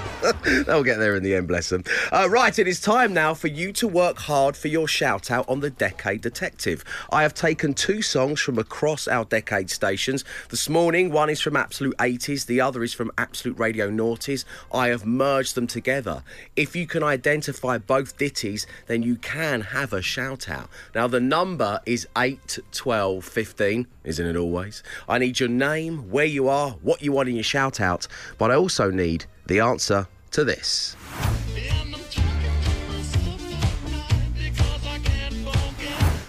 They'll 0.66 0.84
get 0.84 0.98
there 0.98 1.14
in 1.14 1.22
the 1.22 1.34
end, 1.34 1.48
bless 1.48 1.70
them. 1.70 1.84
Uh, 2.12 2.28
right, 2.28 2.58
it 2.58 2.68
is 2.68 2.80
time 2.80 3.14
now 3.14 3.32
for 3.32 3.48
you 3.48 3.72
to 3.72 3.88
work 3.88 4.18
hard 4.18 4.56
for 4.56 4.68
your 4.68 4.86
shout 4.86 5.30
out 5.30 5.48
on 5.48 5.60
the 5.60 5.70
Decade 5.70 6.20
Detective. 6.20 6.84
I 7.10 7.22
have 7.22 7.32
taken 7.32 7.72
two 7.72 8.02
songs 8.02 8.40
from 8.40 8.58
across 8.58 9.08
our 9.08 9.24
Decade 9.24 9.70
stations. 9.70 10.24
This 10.50 10.68
morning, 10.68 11.10
one 11.10 11.30
is 11.30 11.40
from 11.40 11.56
Absolute 11.56 11.96
80s, 11.96 12.46
the 12.46 12.60
other 12.60 12.82
is 12.82 12.92
from 12.92 13.10
Absolute 13.16 13.58
Radio 13.58 13.90
Noughties. 13.90 14.44
I 14.72 14.88
have 14.88 15.06
merged 15.06 15.54
them 15.54 15.66
together. 15.66 16.22
If 16.54 16.76
you 16.76 16.86
can 16.86 17.02
identify 17.02 17.78
both 17.78 18.18
ditties, 18.18 18.66
then 18.88 19.02
you 19.02 19.16
can 19.16 19.62
have 19.62 19.92
a 19.92 20.02
shout 20.02 20.50
out. 20.50 20.68
Now, 20.94 21.06
the 21.06 21.20
number 21.20 21.80
is 21.86 22.06
8 22.16 22.58
12 22.72 23.24
15, 23.24 23.86
isn't 24.04 24.26
it 24.26 24.36
always? 24.36 24.82
I 25.08 25.18
need 25.18 25.40
your 25.40 25.48
name, 25.48 26.10
where 26.10 26.26
you 26.26 26.48
are, 26.48 26.72
what 26.82 27.00
you 27.00 27.12
want 27.12 27.30
in 27.30 27.36
your 27.36 27.44
shout 27.44 27.80
out, 27.80 28.06
but 28.36 28.50
I 28.50 28.54
also 28.54 28.90
need 28.90 29.24
the 29.50 29.58
answer 29.58 30.06
to 30.30 30.44
this. 30.44 30.94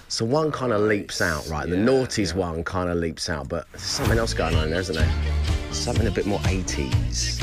So 0.07 0.25
one 0.25 0.51
kind 0.51 0.73
of 0.73 0.81
leaps 0.81 1.21
out, 1.21 1.47
right? 1.47 1.69
The 1.69 1.75
noughties 1.75 2.33
one 2.33 2.63
kind 2.63 2.89
of 2.89 2.97
leaps 2.97 3.29
out, 3.29 3.47
but 3.47 3.67
there's 3.71 3.83
something 3.83 4.17
else 4.17 4.33
going 4.33 4.55
on 4.55 4.71
there, 4.71 4.79
isn't 4.79 4.95
there? 4.95 5.13
Something 5.71 6.07
a 6.07 6.11
bit 6.11 6.25
more 6.25 6.39
80s. 6.39 7.39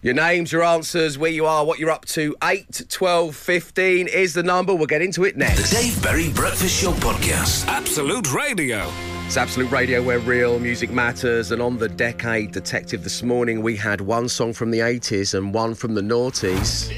Your 0.00 0.14
names, 0.14 0.52
your 0.52 0.62
answers, 0.62 1.18
where 1.18 1.30
you 1.30 1.46
are, 1.46 1.64
what 1.64 1.80
you're 1.80 1.90
up 1.90 2.06
to. 2.06 2.36
8, 2.42 2.86
12, 2.88 3.34
15 3.34 4.08
is 4.08 4.34
the 4.34 4.44
number. 4.44 4.74
We'll 4.74 4.86
get 4.86 5.02
into 5.02 5.24
it 5.24 5.36
next. 5.36 5.70
The 5.70 5.76
next. 5.76 5.94
Dave 5.94 6.02
Berry 6.02 6.32
Breakfast 6.32 6.80
Show 6.80 6.92
Podcast. 6.92 7.66
Absolute 7.66 8.32
Radio. 8.32 8.90
It's 9.32 9.38
Absolute 9.38 9.70
Radio 9.70 10.02
where 10.02 10.18
real 10.18 10.58
music 10.58 10.90
matters. 10.90 11.52
And 11.52 11.62
on 11.62 11.78
the 11.78 11.88
Decade 11.88 12.52
Detective 12.52 13.02
this 13.02 13.22
morning, 13.22 13.62
we 13.62 13.76
had 13.76 14.02
one 14.02 14.28
song 14.28 14.52
from 14.52 14.70
the 14.70 14.80
80s 14.80 15.32
and 15.32 15.54
one 15.54 15.74
from 15.74 15.94
the 15.94 16.02
noughties. 16.02 16.92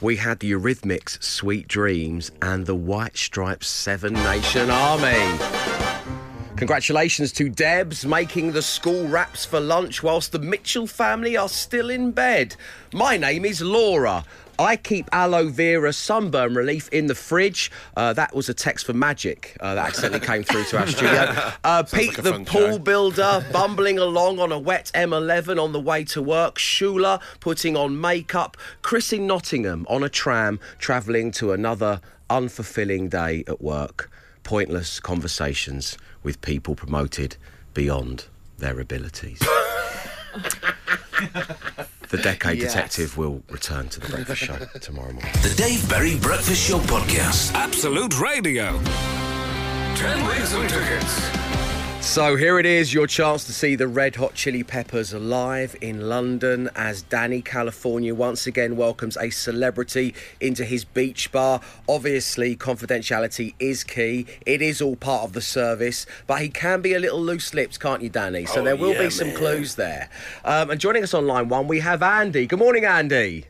We 0.00 0.16
had 0.16 0.38
the 0.38 0.50
Eurythmics' 0.50 1.22
Sweet 1.22 1.68
Dreams 1.68 2.30
and 2.40 2.64
the 2.64 2.74
White 2.74 3.18
Stripes 3.18 3.68
Seven 3.68 4.14
Nation 4.14 4.70
Army. 4.70 5.38
Congratulations 6.56 7.32
to 7.32 7.50
Debs 7.50 8.06
making 8.06 8.52
the 8.52 8.62
school 8.62 9.06
wraps 9.08 9.44
for 9.44 9.60
lunch 9.60 10.02
whilst 10.02 10.32
the 10.32 10.38
Mitchell 10.38 10.86
family 10.86 11.36
are 11.36 11.50
still 11.50 11.90
in 11.90 12.12
bed. 12.12 12.56
My 12.94 13.18
name 13.18 13.44
is 13.44 13.60
Laura. 13.60 14.24
I 14.58 14.76
keep 14.76 15.08
aloe 15.12 15.48
vera 15.48 15.92
sunburn 15.92 16.54
relief 16.54 16.88
in 16.88 17.06
the 17.06 17.14
fridge. 17.14 17.70
Uh, 17.96 18.12
that 18.14 18.34
was 18.34 18.48
a 18.48 18.54
text 18.54 18.86
for 18.86 18.92
Magic 18.92 19.56
uh, 19.60 19.76
that 19.76 19.86
accidentally 19.88 20.26
came 20.26 20.42
through 20.42 20.64
to 20.64 20.78
our 20.78 20.86
studio. 20.96 21.52
Uh, 21.62 21.82
Pete, 21.84 22.18
like 22.18 22.24
the 22.24 22.32
pool 22.44 22.72
show. 22.72 22.78
builder, 22.78 23.46
bumbling 23.52 23.98
along 23.98 24.40
on 24.40 24.50
a 24.50 24.58
wet 24.58 24.90
M11 24.94 25.62
on 25.62 25.72
the 25.72 25.80
way 25.80 26.02
to 26.04 26.20
work. 26.20 26.56
Shula 26.56 27.20
putting 27.40 27.76
on 27.76 28.00
makeup. 28.00 28.56
Chris 28.82 29.12
in 29.12 29.26
Nottingham 29.26 29.86
on 29.88 30.02
a 30.02 30.08
tram 30.08 30.58
travelling 30.78 31.30
to 31.32 31.52
another 31.52 32.00
unfulfilling 32.28 33.08
day 33.08 33.44
at 33.46 33.60
work. 33.60 34.10
Pointless 34.42 34.98
conversations 34.98 35.96
with 36.22 36.40
people 36.40 36.74
promoted 36.74 37.36
beyond 37.74 38.26
their 38.58 38.80
abilities. 38.80 39.40
the 42.10 42.18
Decade 42.18 42.58
Yes. 42.58 42.72
Detective 42.72 43.16
will 43.18 43.42
return 43.50 43.88
to 43.90 44.00
the 44.00 44.08
breakfast 44.08 44.42
show 44.42 44.56
tomorrow 44.80 45.12
morning. 45.12 45.32
The 45.42 45.54
Dave 45.56 45.88
Berry 45.88 46.16
Breakfast 46.18 46.66
Show 46.68 46.78
Podcast. 46.80 47.52
Absolute 47.54 48.18
Radio. 48.20 48.80
10 49.94 50.26
wins 50.26 50.52
and 50.52 50.68
tickets. 50.68 51.47
So 52.00 52.36
here 52.36 52.58
it 52.58 52.66
is, 52.66 52.92
your 52.94 53.06
chance 53.06 53.44
to 53.44 53.52
see 53.52 53.74
the 53.76 53.86
Red 53.86 54.16
Hot 54.16 54.34
Chili 54.34 54.64
Peppers 54.64 55.12
live 55.14 55.76
in 55.80 56.08
London 56.08 56.68
as 56.74 57.02
Dani 57.04 57.44
California 57.44 58.14
once 58.14 58.46
again 58.46 58.76
welcomes 58.76 59.16
a 59.18 59.30
celebrity 59.30 60.14
into 60.40 60.64
his 60.64 60.84
beach 60.84 61.30
bar. 61.30 61.60
Obviously, 61.88 62.56
confidentiality 62.56 63.54
is 63.60 63.84
key. 63.84 64.26
It 64.46 64.62
is 64.62 64.80
all 64.80 64.96
part 64.96 65.24
of 65.24 65.32
the 65.32 65.40
service, 65.42 66.06
but 66.26 66.40
he 66.40 66.48
can 66.48 66.80
be 66.80 66.94
a 66.94 66.98
little 66.98 67.20
loose-lipped, 67.20 67.78
can't 67.78 68.02
you, 68.02 68.10
Dani? 68.10 68.48
So 68.48 68.62
Oh, 68.62 68.64
there 68.64 68.76
will 68.76 68.94
yeah, 68.94 69.04
be 69.04 69.10
some 69.10 69.28
man. 69.28 69.36
clues 69.36 69.74
there. 69.76 70.08
Um, 70.44 70.70
and 70.70 70.80
joining 70.80 71.02
us 71.04 71.14
on 71.14 71.26
line 71.26 71.48
one, 71.48 71.68
we 71.68 71.80
have 71.80 72.02
Andy. 72.02 72.46
Good 72.46 72.58
morning, 72.58 72.84
Andy. 72.84 73.44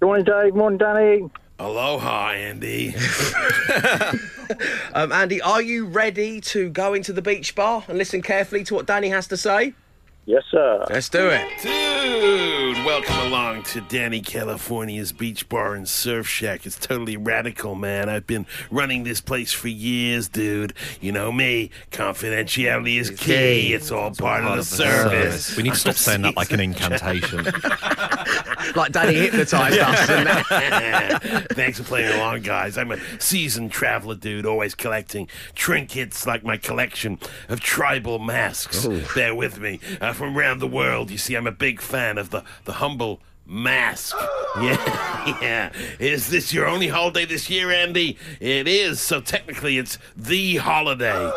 Good 0.00 0.06
morning, 0.06 0.24
Dave. 0.26 0.54
Morning, 0.54 0.78
Dani. 0.78 1.30
Aloha, 1.58 2.30
Andy. 2.30 2.94
Um, 4.94 5.10
Andy, 5.10 5.40
are 5.40 5.62
you 5.62 5.86
ready 5.86 6.40
to 6.42 6.68
go 6.68 6.92
into 6.92 7.14
the 7.14 7.22
beach 7.22 7.54
bar 7.54 7.84
and 7.88 7.96
listen 7.96 8.20
carefully 8.20 8.62
to 8.64 8.74
what 8.74 8.86
Dani 8.86 9.08
has 9.08 9.26
to 9.28 9.38
say? 9.38 9.72
Yes, 10.24 10.44
sir. 10.52 10.86
Let's 10.88 11.08
do 11.08 11.30
it. 11.30 11.48
Dude, 11.62 12.86
welcome 12.86 13.18
along 13.26 13.64
to 13.64 13.80
Dani 13.80 14.24
California's 14.24 15.10
Beach 15.10 15.48
Bar 15.48 15.74
and 15.74 15.88
Surf 15.88 16.28
Shack. 16.28 16.64
It's 16.64 16.78
totally 16.78 17.16
radical, 17.16 17.74
man. 17.74 18.08
I've 18.08 18.26
been 18.26 18.46
running 18.70 19.02
this 19.02 19.20
place 19.20 19.52
for 19.52 19.66
years, 19.66 20.28
dude. 20.28 20.74
You 21.00 21.10
know 21.10 21.32
me, 21.32 21.70
confidentiality 21.90 23.00
is 23.00 23.10
key. 23.10 23.74
It's 23.74 23.90
all 23.90 24.12
part, 24.12 24.44
of 24.44 24.58
the 24.58 24.64
service. 24.64 25.56
We 25.56 25.64
need 25.64 25.72
to 25.72 25.78
stop 25.78 25.94
saying 25.96 26.22
that 26.22 26.36
like 26.36 26.52
an 26.52 26.60
incantation. 26.60 27.40
Like 28.76 28.92
Dani 28.92 29.12
hypnotised 29.14 29.78
us. 29.78 30.08
and- 30.08 31.22
Thanks 31.52 31.78
for 31.78 31.84
playing 31.84 32.12
along, 32.14 32.42
guys. 32.42 32.78
I'm 32.78 32.92
a 32.92 32.98
seasoned 33.18 33.70
traveler, 33.72 34.14
dude, 34.14 34.46
always 34.46 34.74
collecting 34.74 35.28
trinkets 35.54 36.26
like 36.26 36.42
my 36.44 36.56
collection 36.56 37.18
of 37.48 37.60
tribal 37.60 38.18
masks. 38.18 38.86
Bear 39.14 39.34
with 39.34 39.58
me. 39.60 39.80
Uh, 40.00 40.12
from 40.12 40.36
around 40.38 40.60
the 40.60 40.66
world, 40.68 41.10
you 41.10 41.18
see, 41.18 41.34
I'm 41.34 41.46
a 41.46 41.52
big 41.52 41.80
fan 41.80 42.18
of 42.18 42.30
the, 42.30 42.44
the 42.64 42.74
humble 42.74 43.20
mask. 43.46 44.16
Yeah, 44.60 45.38
yeah. 45.40 45.72
Is 45.98 46.28
this 46.28 46.52
your 46.52 46.66
only 46.66 46.88
holiday 46.88 47.24
this 47.24 47.48
year, 47.48 47.70
Andy? 47.70 48.18
It 48.38 48.68
is, 48.68 49.00
so 49.00 49.22
technically 49.22 49.78
it's 49.78 49.96
the 50.14 50.56
holiday. 50.56 51.32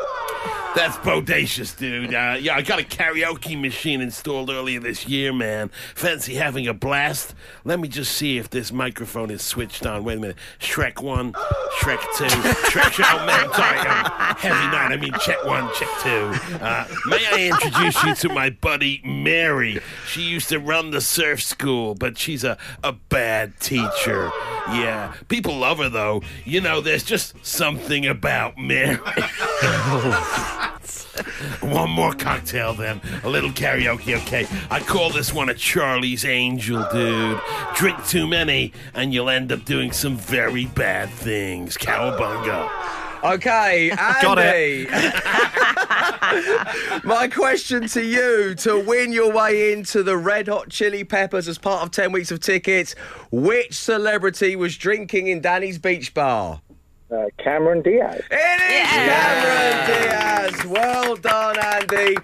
That's 0.75 0.97
bodacious, 0.97 1.77
dude. 1.77 2.13
Uh, 2.13 2.35
yeah, 2.39 2.55
I 2.55 2.61
got 2.61 2.79
a 2.79 2.83
karaoke 2.83 3.59
machine 3.59 4.01
installed 4.01 4.49
earlier 4.49 4.81
this 4.81 5.07
year, 5.07 5.31
man. 5.31 5.71
Fancy 5.95 6.35
having 6.35 6.67
a 6.67 6.73
blast? 6.73 7.33
Let 7.63 7.79
me 7.79 7.87
just 7.87 8.11
see 8.11 8.37
if 8.37 8.49
this 8.49 8.73
microphone 8.73 9.31
is 9.31 9.41
switched 9.41 9.85
on. 9.85 10.03
Wait 10.03 10.17
a 10.17 10.19
minute. 10.19 10.37
Shrek 10.59 11.01
1, 11.01 11.31
Shrek 11.79 12.01
2, 12.17 12.25
Shrek... 12.25 13.05
Oh, 13.05 13.25
man, 13.25 13.53
sorry. 13.53 13.77
Heavy 14.37 14.67
night. 14.67 14.91
I 14.91 14.97
mean, 14.97 15.13
check 15.21 15.43
1, 15.45 15.69
check 15.75 15.87
2. 16.01 16.09
Uh, 16.61 16.87
may 17.05 17.25
I 17.31 17.49
introduce 17.51 18.03
you 18.03 18.13
to 18.15 18.29
my 18.33 18.49
buddy, 18.49 19.01
Mary? 19.05 19.79
She 20.07 20.23
used 20.23 20.49
to 20.49 20.59
run 20.59 20.91
the 20.91 20.99
surf 20.99 21.41
school, 21.41 21.95
but 21.95 22.17
she's 22.17 22.43
a, 22.43 22.57
a 22.83 22.91
bad 22.91 23.57
teacher. 23.61 24.29
Yeah, 24.67 25.13
people 25.29 25.55
love 25.55 25.77
her, 25.77 25.89
though. 25.89 26.21
You 26.43 26.59
know, 26.59 26.81
there's 26.81 27.03
just 27.03 27.45
something 27.45 28.05
about 28.05 28.57
Mary. 28.57 28.99
One 31.61 31.89
more 31.89 32.13
cocktail, 32.13 32.73
then. 32.73 33.01
A 33.23 33.29
little 33.29 33.49
karaoke, 33.49 34.15
okay? 34.21 34.47
I 34.69 34.79
call 34.79 35.09
this 35.09 35.33
one 35.33 35.49
a 35.49 35.53
Charlie's 35.53 36.25
Angel, 36.25 36.85
dude. 36.91 37.39
Drink 37.75 38.05
too 38.05 38.27
many, 38.27 38.73
and 38.93 39.13
you'll 39.13 39.29
end 39.29 39.51
up 39.51 39.65
doing 39.65 39.91
some 39.91 40.17
very 40.17 40.65
bad 40.65 41.09
things. 41.09 41.77
Cowabunga. 41.77 42.69
Okay, 43.23 43.89
Andy. 43.91 44.21
Got 44.21 44.37
it. 44.39 44.89
My 47.03 47.27
question 47.27 47.87
to 47.89 48.03
you 48.03 48.53
to 48.55 48.79
win 48.79 49.11
your 49.11 49.31
way 49.31 49.73
into 49.73 50.03
the 50.03 50.17
Red 50.17 50.47
Hot 50.47 50.69
Chili 50.69 51.03
Peppers 51.03 51.47
as 51.47 51.57
part 51.57 51.81
of 51.83 51.91
10 51.91 52.11
weeks 52.11 52.29
of 52.31 52.39
tickets, 52.39 52.93
which 53.31 53.73
celebrity 53.73 54.55
was 54.55 54.77
drinking 54.77 55.27
in 55.27 55.41
Dani's 55.41 55.79
beach 55.79 56.13
bar? 56.13 56.61
Uh, 57.11 57.25
Cameron 57.37 57.81
Diaz. 57.81 58.21
It 58.31 58.61
is 58.61 58.89
Cameron 58.89 59.85
Diaz. 59.87 60.65
Well 60.65 61.15
done, 61.15 61.57
Andy. 61.59 62.17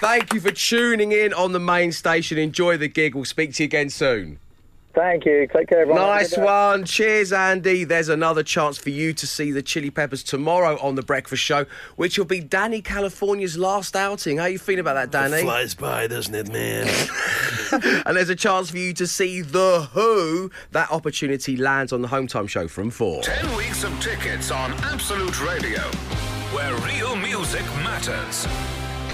Thank 0.00 0.32
you 0.32 0.40
for 0.40 0.52
tuning 0.52 1.10
in 1.10 1.32
on 1.34 1.52
the 1.52 1.58
main 1.58 1.90
station. 1.90 2.38
Enjoy 2.38 2.76
the 2.76 2.88
gig. 2.88 3.14
We'll 3.16 3.24
speak 3.24 3.54
to 3.54 3.64
you 3.64 3.66
again 3.66 3.90
soon. 3.90 4.38
Thank 4.94 5.26
you. 5.26 5.46
Take 5.46 5.68
care, 5.68 5.82
everyone. 5.82 6.00
Nice 6.02 6.30
Have 6.30 6.32
a 6.32 6.34
good 6.34 6.40
day. 6.40 6.44
one. 6.44 6.84
Cheers, 6.84 7.32
Andy. 7.32 7.84
There's 7.84 8.08
another 8.08 8.42
chance 8.42 8.78
for 8.78 8.90
you 8.90 9.12
to 9.12 9.26
see 9.26 9.52
the 9.52 9.62
Chili 9.62 9.90
Peppers 9.90 10.22
tomorrow 10.24 10.76
on 10.80 10.96
The 10.96 11.02
Breakfast 11.02 11.42
Show, 11.42 11.66
which 11.96 12.18
will 12.18 12.24
be 12.24 12.40
Dani 12.40 12.82
California's 12.82 13.56
last 13.56 13.94
outing. 13.94 14.38
How 14.38 14.46
you 14.46 14.58
feeling 14.58 14.80
about 14.80 15.12
that, 15.12 15.30
Dani? 15.30 15.42
Flies 15.42 15.74
by, 15.74 16.06
doesn't 16.08 16.34
it, 16.34 16.52
man? 16.52 16.88
And 17.70 18.16
there's 18.16 18.30
a 18.30 18.34
chance 18.34 18.70
for 18.70 18.78
you 18.78 18.94
to 18.94 19.06
see 19.06 19.42
The 19.42 19.88
Who. 19.92 20.50
That 20.72 20.90
opportunity 20.90 21.54
lands 21.54 21.92
on 21.92 22.00
the 22.00 22.08
Home 22.08 22.26
Time 22.26 22.46
Show 22.46 22.66
from 22.66 22.90
4. 22.90 23.22
10 23.22 23.56
weeks 23.56 23.84
of 23.84 24.00
tickets 24.00 24.50
on 24.50 24.72
Absolute 24.84 25.38
Radio, 25.46 25.82
where 26.54 26.74
real 26.78 27.14
music 27.14 27.64
matters. 27.84 28.46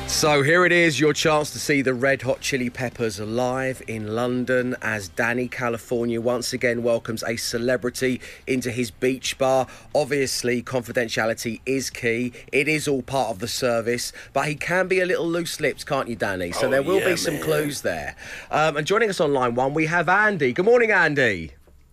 So 0.06 0.42
here 0.42 0.64
it 0.64 0.72
is, 0.72 0.98
your 1.00 1.12
chance 1.12 1.50
to 1.50 1.58
see 1.58 1.82
the 1.82 1.92
Red 1.92 2.22
Hot 2.22 2.40
Chili 2.40 2.70
Peppers 2.70 3.20
live 3.20 3.82
in 3.88 4.14
London 4.14 4.74
as 4.80 5.10
Dani 5.10 5.50
California 5.50 6.18
once 6.20 6.52
again 6.54 6.82
welcomes 6.82 7.22
a 7.24 7.36
celebrity 7.36 8.20
into 8.46 8.70
his 8.70 8.90
beach 8.90 9.36
bar. 9.36 9.66
Obviously, 9.94 10.62
confidentiality 10.62 11.60
is 11.66 11.90
key. 11.90 12.32
It 12.52 12.68
is 12.68 12.88
all 12.88 13.02
part 13.02 13.30
of 13.30 13.38
the 13.40 13.48
service, 13.48 14.12
but 14.32 14.46
he 14.48 14.54
can 14.54 14.88
be 14.88 15.00
a 15.00 15.06
little 15.06 15.26
loose-lipped, 15.28 15.84
can't 15.84 16.08
you, 16.08 16.16
Dani? 16.16 16.54
So 16.54 16.68
Oh, 16.68 16.70
there 16.70 16.82
will 16.82 17.00
yeah, 17.00 17.10
be 17.10 17.16
some 17.16 17.34
man. 17.34 17.42
clues 17.42 17.82
there. 17.82 18.16
Um, 18.50 18.76
and 18.78 18.86
joining 18.86 19.10
us 19.10 19.20
on 19.20 19.32
line 19.34 19.54
one, 19.54 19.74
we 19.74 19.86
have 19.86 20.08
Andy. 20.08 20.52
Good 20.54 20.64
morning, 20.64 20.90
Andy. 20.90 21.52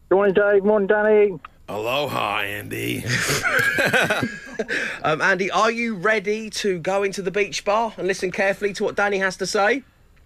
Good 0.09 0.15
morning, 0.15 0.35
Dave. 0.35 0.63
Morning, 0.63 0.87
Dani. 0.87 1.39
Aloha, 1.71 2.41
Andy. 2.41 3.05
Um, 5.03 5.19
Andy, 5.23 5.49
are 5.49 5.71
you 5.71 5.95
ready 5.95 6.51
to 6.51 6.77
go 6.77 7.01
into 7.01 7.23
the 7.23 7.31
beach 7.31 7.65
bar 7.65 7.95
and 7.97 8.05
listen 8.05 8.29
carefully 8.31 8.73
to 8.73 8.83
what 8.83 8.95
Dani 8.95 9.17
has 9.17 9.35
to 9.37 9.47
say? 9.47 9.81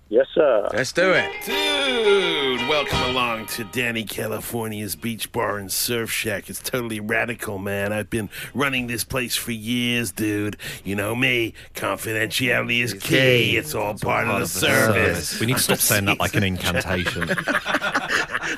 Yes, 0.07 0.27
sir. 0.35 0.69
Let's 0.71 0.91
do 0.91 1.13
it. 1.13 1.31
Dude, 1.45 2.69
welcome 2.69 3.01
along 3.09 3.47
to 3.47 3.65
Dani 3.65 4.07
California's 4.07 4.95
Beach 4.95 5.31
Bar 5.31 5.57
and 5.57 5.71
Surf 5.71 6.11
Shack. 6.11 6.47
It's 6.47 6.59
totally 6.59 6.99
radical, 6.99 7.57
man. 7.57 7.91
I've 7.91 8.11
been 8.11 8.29
running 8.53 8.85
this 8.85 9.03
place 9.03 9.35
for 9.35 9.51
years, 9.51 10.11
dude. 10.11 10.57
You 10.83 10.95
know 10.95 11.15
me, 11.15 11.55
confidentiality 11.73 12.81
is 12.83 12.93
key. 12.93 13.57
It's 13.57 13.73
all 13.73 13.95
part, 13.95 14.27
of 14.27 14.41
the 14.41 14.47
service. 14.47 15.39
We 15.39 15.47
need 15.47 15.57
to 15.57 15.63
stop 15.63 15.77
saying 15.79 16.05
that 16.05 16.19
like 16.19 16.35
an 16.35 16.43
incantation. 16.43 17.29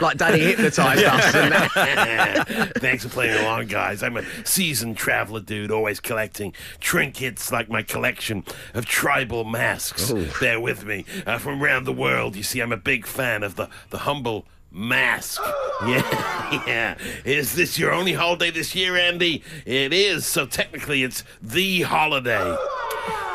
Like 0.01 0.18
Dani 0.18 0.38
hypnotised 0.39 1.04
us. 1.04 1.34
and- 1.34 2.70
Thanks 2.75 3.04
for 3.04 3.10
playing 3.10 3.39
along, 3.42 3.68
guys. 3.68 4.04
I'm 4.04 4.18
a 4.18 4.24
seasoned 4.44 4.98
traveler, 4.98 5.39
dude, 5.39 5.72
always 5.72 6.00
collecting 6.01 6.54
trinkets 6.82 7.51
like 7.54 7.70
my 7.70 7.82
collection 7.82 8.44
of 8.75 8.86
tribal 8.86 9.44
masks. 9.46 10.12
Bear 10.39 10.60
with 10.60 10.86
me. 10.86 11.06
Uh, 11.25 11.37
Uh, 11.38 11.39
from 11.39 11.62
around 11.62 11.84
the 11.84 11.94
world, 11.94 12.36
you 12.36 12.41
see, 12.41 12.62
I'm 12.62 12.72
a 12.72 12.77
big 12.77 13.06
fan 13.06 13.44
of 13.44 13.58
the, 13.58 13.70
the 13.91 14.00
humble 14.00 14.48
mask. 14.72 15.39
Yeah, 15.86 16.63
yeah. 16.65 16.98
Is 17.24 17.53
this 17.53 17.77
your 17.77 17.94
only 17.94 18.13
holiday 18.13 18.50
this 18.50 18.74
year, 18.74 18.98
Andy? 18.98 19.44
It 19.63 19.94
is, 19.94 20.25
so 20.25 20.48
technically 20.48 21.03
it's 21.03 21.24
the 21.39 21.84
holiday. 21.84 22.58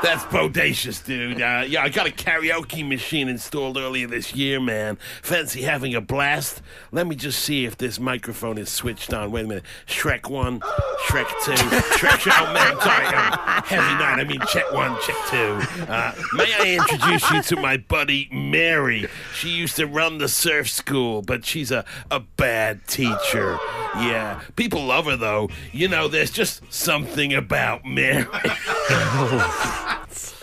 That's 0.02 0.24
bodacious, 0.24 1.04
dude. 1.04 1.40
Uh, 1.40 1.64
yeah, 1.66 1.82
I 1.82 1.88
got 1.88 2.08
a 2.08 2.10
karaoke 2.10 2.86
machine 2.86 3.28
installed 3.28 3.76
earlier 3.76 4.08
this 4.08 4.34
year, 4.34 4.58
man. 4.58 4.98
Fancy 5.22 5.62
having 5.62 5.94
a 5.94 6.00
blast? 6.00 6.60
Let 6.90 7.06
me 7.06 7.14
just 7.14 7.38
see 7.38 7.64
if 7.64 7.76
this 7.78 8.00
microphone 8.00 8.58
is 8.58 8.68
switched 8.68 9.14
on. 9.14 9.30
Wait 9.30 9.44
a 9.44 9.48
minute. 9.48 9.64
Shrek 9.86 10.28
1, 10.28 10.60
Shrek 11.06 11.28
2, 11.44 11.52
Shrek... 11.52 12.32
Oh, 12.32 12.52
man, 12.52 12.80
sorry. 12.80 13.06
Um, 13.06 13.62
heavy 13.64 13.94
night. 13.94 14.18
I 14.18 14.24
mean, 14.24 14.40
check 14.48 14.72
1, 14.72 14.96
check 15.02 15.16
2. 15.28 15.36
Uh, 15.88 16.12
may 16.34 16.52
I 16.52 16.76
introduce 16.80 17.30
you 17.30 17.42
to 17.42 17.56
my 17.56 17.76
buddy, 17.76 18.28
Mary? 18.32 19.06
She 19.34 19.50
used 19.50 19.76
to 19.76 19.86
run 19.86 20.18
the 20.18 20.28
surf 20.28 20.68
school, 20.68 21.22
but 21.22 21.44
she's 21.44 21.70
a, 21.70 21.84
a 22.10 22.20
bad 22.20 22.86
teacher. 22.88 23.58
Yeah, 23.96 24.40
people 24.56 24.84
love 24.84 25.06
her, 25.06 25.16
though. 25.16 25.50
You 25.72 25.88
know, 25.88 26.08
there's 26.08 26.30
just 26.30 26.62
something 26.72 27.34
about 27.34 27.84
Mary. 27.84 28.26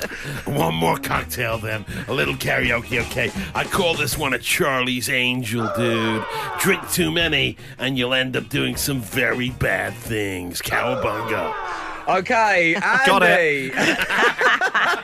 One 0.46 0.76
more 0.76 0.98
cocktail, 0.98 1.58
then. 1.58 1.86
A 2.08 2.14
little 2.14 2.36
karaoke, 2.36 3.02
okay? 3.08 3.32
I 3.54 3.64
call 3.64 3.96
this 3.96 4.18
one 4.18 4.34
a 4.34 4.40
Charlie's 4.40 5.10
Angel, 5.10 5.70
dude. 5.76 6.24
Drink 6.60 6.90
too 6.92 7.12
many, 7.12 7.58
and 7.78 7.98
you'll 7.98 8.14
end 8.14 8.38
up 8.38 8.50
doing 8.50 8.76
some 8.76 9.02
very 9.02 9.50
bad 9.52 9.94
things. 9.94 10.62
Cowabunga. 10.62 11.54
Okay, 12.10 12.74
Andy. 12.74 13.06
Got 13.06 13.22
it. 13.24 13.74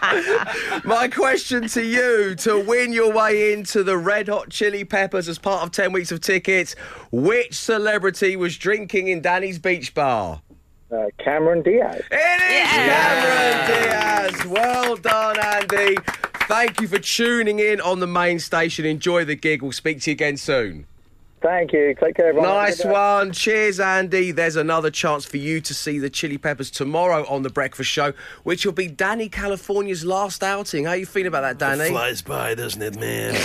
My 0.85 1.07
question 1.07 1.67
to 1.69 1.83
you 1.83 2.33
to 2.37 2.59
win 2.59 2.93
your 2.93 3.13
way 3.13 3.53
into 3.53 3.83
the 3.83 3.95
Red 3.95 4.27
Hot 4.27 4.49
Chili 4.49 4.83
Peppers 4.83 5.29
as 5.29 5.37
part 5.37 5.63
of 5.63 5.71
10 5.71 5.91
weeks 5.91 6.11
of 6.11 6.21
tickets, 6.21 6.75
which 7.11 7.53
celebrity 7.53 8.35
was 8.35 8.57
drinking 8.57 9.07
in 9.09 9.21
Dani's 9.21 9.59
beach 9.59 9.93
bar? 9.93 10.41
Uh, 10.91 11.05
Cameron 11.19 11.61
Diaz. 11.61 12.01
It 12.11 12.41
is 12.41 12.69
Cameron 12.71 13.67
Diaz. 13.67 14.45
Well 14.47 14.95
done, 14.95 15.37
Andy. 15.39 15.97
Thank 16.47 16.81
you 16.81 16.87
for 16.87 16.97
tuning 16.97 17.59
in 17.59 17.81
on 17.81 17.99
the 17.99 18.07
main 18.07 18.39
station. 18.39 18.83
Enjoy 18.85 19.25
the 19.25 19.35
gig. 19.35 19.61
We'll 19.61 19.71
speak 19.71 20.01
to 20.01 20.09
you 20.09 20.13
again 20.13 20.37
soon. 20.37 20.87
Thank 21.45 21.73
you. 21.73 21.93
Take 21.93 22.15
care, 22.15 22.29
everyone. 22.29 22.49
Nice 22.49 22.83
one. 22.83 23.31
Cheers, 23.31 23.79
Andy. 23.79 24.31
There's 24.31 24.55
another 24.55 24.89
chance 24.89 25.25
for 25.25 25.37
you 25.37 25.61
to 25.61 25.75
see 25.75 25.99
the 25.99 26.09
Chili 26.09 26.39
Peppers 26.39 26.71
tomorrow 26.71 27.23
on 27.29 27.43
The 27.43 27.51
Breakfast 27.51 27.87
Show, 27.91 28.13
which 28.41 28.65
will 28.65 28.73
be 28.73 28.89
Dani 28.89 29.31
California's 29.31 30.03
last 30.03 30.41
outing. 30.41 30.85
How 30.85 30.93
you 30.93 31.05
feeling 31.05 31.27
about 31.27 31.59
that, 31.59 31.77
Dani? 31.77 31.89
Flies 31.89 32.23
by, 32.23 32.55
doesn't 32.55 32.81
it, 32.81 32.99
man? 32.99 33.35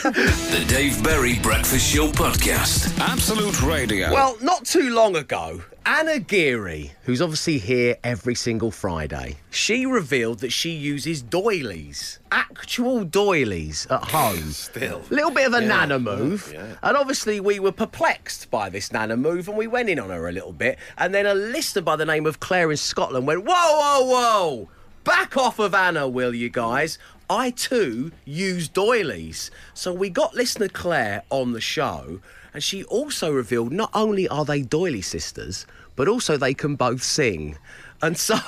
The 0.00 0.64
Dave 0.66 1.02
Berry 1.04 1.38
Breakfast 1.40 1.86
Show 1.94 2.08
Podcast. 2.08 2.98
Absolute 2.98 3.62
Radio. 3.62 4.10
Well, 4.12 4.36
not 4.40 4.64
too 4.64 4.90
long 4.90 5.14
ago, 5.14 5.62
Anna 5.92 6.20
Geary, 6.20 6.92
who's 7.02 7.20
obviously 7.20 7.58
here 7.58 7.96
every 8.04 8.36
single 8.36 8.70
Friday, 8.70 9.36
she 9.50 9.86
revealed 9.86 10.38
that 10.38 10.52
she 10.52 10.70
uses 10.70 11.20
doilies, 11.20 12.20
actual 12.30 13.02
doilies 13.04 13.88
at 13.90 14.04
home. 14.04 14.36
Still. 14.52 15.02
Little 15.10 15.32
bit 15.32 15.48
of 15.48 15.52
a 15.54 15.60
Yeah. 15.60 15.66
nana 15.66 15.98
move. 15.98 16.52
Yeah. 16.54 16.76
And 16.84 16.96
obviously, 16.96 17.40
we 17.40 17.58
were 17.58 17.72
perplexed 17.72 18.52
by 18.52 18.70
this 18.70 18.92
nana 18.92 19.16
move 19.16 19.48
and 19.48 19.56
we 19.58 19.66
went 19.66 19.88
in 19.90 19.98
on 19.98 20.10
her 20.10 20.28
a 20.28 20.32
little 20.32 20.52
bit. 20.52 20.78
And 20.96 21.12
then 21.12 21.26
a 21.26 21.34
listener 21.34 21.82
by 21.82 21.96
the 21.96 22.06
name 22.06 22.24
of 22.24 22.38
Claire 22.38 22.70
in 22.70 22.76
Scotland 22.76 23.26
went, 23.26 23.44
Whoa, 23.44 23.52
whoa, 23.52 24.04
whoa! 24.04 24.68
Back 25.02 25.36
off 25.36 25.58
of 25.58 25.74
Anna, 25.74 26.06
will 26.06 26.32
you 26.32 26.50
guys? 26.50 26.98
I 27.28 27.50
too 27.50 28.12
use 28.24 28.68
doilies. 28.68 29.50
So 29.74 29.92
we 29.92 30.08
got 30.08 30.34
listener 30.36 30.68
Claire 30.68 31.24
on 31.30 31.50
the 31.52 31.60
show. 31.60 32.20
And 32.52 32.62
she 32.62 32.84
also 32.84 33.32
revealed 33.32 33.72
not 33.72 33.90
only 33.94 34.26
are 34.28 34.44
they 34.44 34.62
doily 34.62 35.02
sisters, 35.02 35.66
but 35.96 36.08
also 36.08 36.36
they 36.36 36.54
can 36.54 36.76
both 36.76 37.02
sing. 37.02 37.58
And 38.02 38.16
so, 38.16 38.38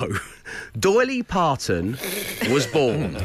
Doily 0.79 1.23
Parton 1.23 1.97
was 2.49 2.67
born. 2.67 3.17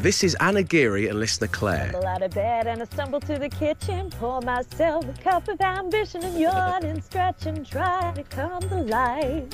This 0.00 0.24
is 0.24 0.34
Anna 0.36 0.62
Geary 0.62 1.08
and 1.08 1.20
listener 1.20 1.48
Claire. 1.48 1.90
Stumble 1.90 2.08
out 2.08 2.22
of 2.22 2.30
bed 2.30 2.66
and 2.66 2.80
I 2.80 2.86
stumble 2.86 3.20
to 3.20 3.38
the 3.38 3.50
kitchen. 3.50 4.08
Pour 4.08 4.40
myself 4.40 5.04
a 5.06 5.22
cup 5.22 5.46
of 5.48 5.60
ambition 5.60 6.24
and 6.24 6.40
yawn 6.40 6.84
and 6.84 7.04
stretch 7.04 7.44
and 7.44 7.66
try 7.66 8.10
to 8.16 8.22
come 8.22 8.62
to 8.62 8.76
life. 8.76 9.44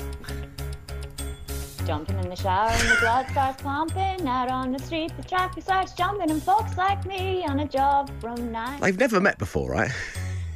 Jumping 1.87 2.19
in 2.19 2.29
the 2.29 2.35
shower 2.35 2.67
and 2.69 2.89
the 2.89 2.97
blood 2.99 3.29
starts 3.29 3.63
pumping. 3.63 4.27
Out 4.27 4.51
on 4.51 4.73
the 4.73 4.79
street, 4.79 5.13
the 5.15 5.23
traffic 5.23 5.63
starts 5.63 5.93
jumping, 5.93 6.29
and 6.29 6.43
folks 6.43 6.77
like 6.77 7.05
me 7.05 7.45
on 7.45 7.61
a 7.61 7.65
job 7.65 8.11
from 8.19 8.51
nine. 8.51 8.81
They've 8.81 8.99
never 8.99 9.21
met 9.21 9.37
before, 9.37 9.71
right? 9.71 9.89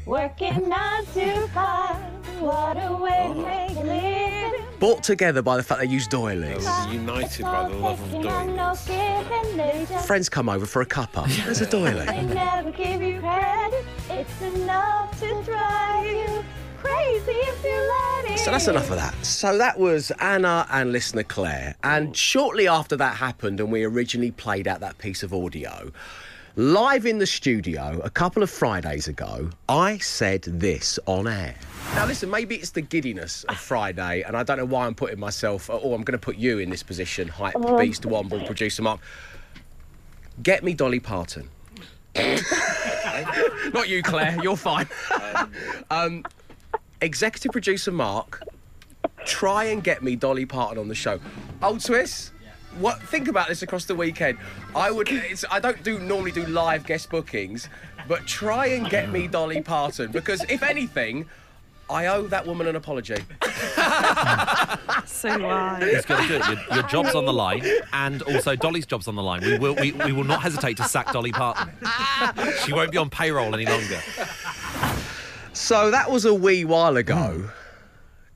Working 0.05 0.67
nine 0.67 1.05
to 1.13 1.47
five. 1.53 1.95
What 2.41 2.75
a 2.75 2.93
way 2.97 3.27
oh. 3.29 3.33
to 3.33 3.43
make 3.45 3.77
a 3.77 3.79
living. 3.79 4.65
Brought 4.81 5.03
together 5.03 5.41
by 5.41 5.55
the 5.55 5.63
fact 5.63 5.79
they 5.79 5.87
use 5.87 6.05
doilies. 6.05 6.67
United 6.91 7.43
by 7.43 7.69
the 7.69 7.75
love 7.75 8.01
of 8.01 8.11
Taking 8.11 8.23
no 8.57 8.75
doilies. 8.75 8.87
giving. 8.87 9.57
They 9.57 9.85
just 9.87 10.07
Friends 10.07 10.27
come 10.27 10.49
over 10.49 10.65
for 10.65 10.81
a 10.81 10.85
cuppa. 10.85 11.33
There's 11.45 11.61
a 11.61 11.65
doily. 11.65 12.05
they 12.07 12.23
never 12.23 12.71
give 12.71 13.01
you 13.01 13.21
credit. 13.21 13.85
It's 14.09 14.41
enough 14.41 15.17
to 15.21 15.43
drive 15.43 16.11
you 16.11 16.43
crazy 16.81 17.31
if 17.31 17.63
you 17.63 17.71
let 17.71 18.31
it. 18.31 18.39
So 18.39 18.51
that's 18.51 18.67
enough 18.67 18.89
of 18.89 18.97
that. 18.97 19.13
So 19.25 19.57
that 19.57 19.79
was 19.79 20.11
Anna 20.19 20.65
and 20.71 20.91
listener 20.91 21.23
Claire. 21.23 21.75
And 21.83 22.15
shortly 22.15 22.67
after 22.67 22.95
that 22.97 23.15
happened, 23.15 23.59
and 23.59 23.71
we 23.71 23.83
originally 23.83 24.31
played 24.31 24.67
out 24.67 24.79
that 24.79 24.97
piece 24.97 25.23
of 25.23 25.33
audio, 25.33 25.91
live 26.55 27.05
in 27.05 27.19
the 27.19 27.25
studio 27.25 28.01
a 28.03 28.09
couple 28.09 28.43
of 28.43 28.49
Fridays 28.49 29.07
ago, 29.07 29.49
I 29.69 29.99
said 29.99 30.43
this 30.43 30.99
on 31.05 31.27
air. 31.27 31.55
Now, 31.95 32.05
listen, 32.05 32.29
maybe 32.29 32.55
it's 32.55 32.71
the 32.71 32.81
giddiness 32.81 33.43
of 33.45 33.57
Friday, 33.57 34.23
and 34.23 34.35
I 34.35 34.43
don't 34.43 34.57
know 34.57 34.65
why 34.65 34.85
I'm 34.85 34.95
putting 34.95 35.19
myself, 35.19 35.69
or 35.69 35.95
I'm 35.95 36.03
going 36.03 36.17
to 36.17 36.17
put 36.17 36.37
you 36.37 36.59
in 36.59 36.69
this 36.69 36.83
position, 36.83 37.27
Hype 37.27 37.53
Beast 37.77 38.03
Womble, 38.03 38.45
producer 38.45 38.81
Mark. 38.81 39.01
Get 40.41 40.63
me 40.63 40.73
Dolly 40.73 40.99
Parton. 40.99 41.49
Not 43.73 43.87
you, 43.87 44.03
Claire, 44.03 44.37
you're 44.41 44.57
fine. 44.57 44.87
um, 45.91 46.23
executive 47.01 47.51
producer 47.51 47.91
Mark, 47.91 48.43
try 49.25 49.65
and 49.65 49.83
get 49.83 50.03
me 50.03 50.15
Dolly 50.15 50.45
Parton 50.45 50.77
on 50.77 50.87
the 50.87 50.95
show. 50.95 51.19
Old 51.61 51.81
Swiss, 51.81 52.31
what? 52.79 53.01
Think 53.03 53.27
about 53.27 53.47
this 53.47 53.61
across 53.61 53.85
the 53.85 53.95
weekend. 53.95 54.37
I 54.75 54.91
would. 54.91 55.09
It's, 55.09 55.43
I 55.51 55.59
don't 55.59 55.83
do 55.83 55.99
normally 55.99 56.31
do 56.31 56.45
live 56.45 56.85
guest 56.85 57.09
bookings, 57.09 57.67
but 58.07 58.25
try 58.27 58.67
and 58.67 58.89
get 58.89 59.11
me 59.11 59.27
Dolly 59.27 59.61
Parton 59.61 60.11
because 60.11 60.43
if 60.49 60.63
anything. 60.63 61.25
I 61.89 62.07
owe 62.07 62.25
that 62.27 62.47
woman 62.47 62.67
an 62.67 62.77
apology. 62.77 63.17
So 65.05 65.37
wise. 65.39 65.83
He's 65.83 66.05
got 66.05 66.21
to 66.21 66.27
do 66.27 66.35
it. 66.35 66.47
Your, 66.47 66.75
your 66.77 66.87
job's 66.87 67.15
on 67.15 67.25
the 67.25 67.33
line, 67.33 67.65
and 67.91 68.21
also 68.21 68.55
Dolly's 68.55 68.85
job's 68.85 69.09
on 69.09 69.15
the 69.15 69.21
line. 69.21 69.41
We 69.41 69.57
will, 69.57 69.75
we, 69.75 69.91
we 69.91 70.13
will 70.13 70.23
not 70.23 70.41
hesitate 70.41 70.77
to 70.77 70.85
sack 70.85 71.11
Dolly 71.11 71.33
Parton. 71.33 71.69
She 72.63 72.71
won't 72.71 72.91
be 72.93 72.97
on 72.97 73.09
payroll 73.09 73.53
any 73.53 73.65
longer. 73.65 73.99
So 75.71 75.89
that 75.89 76.11
was 76.11 76.25
a 76.25 76.33
wee 76.33 76.65
while 76.65 76.97
ago. 76.97 77.49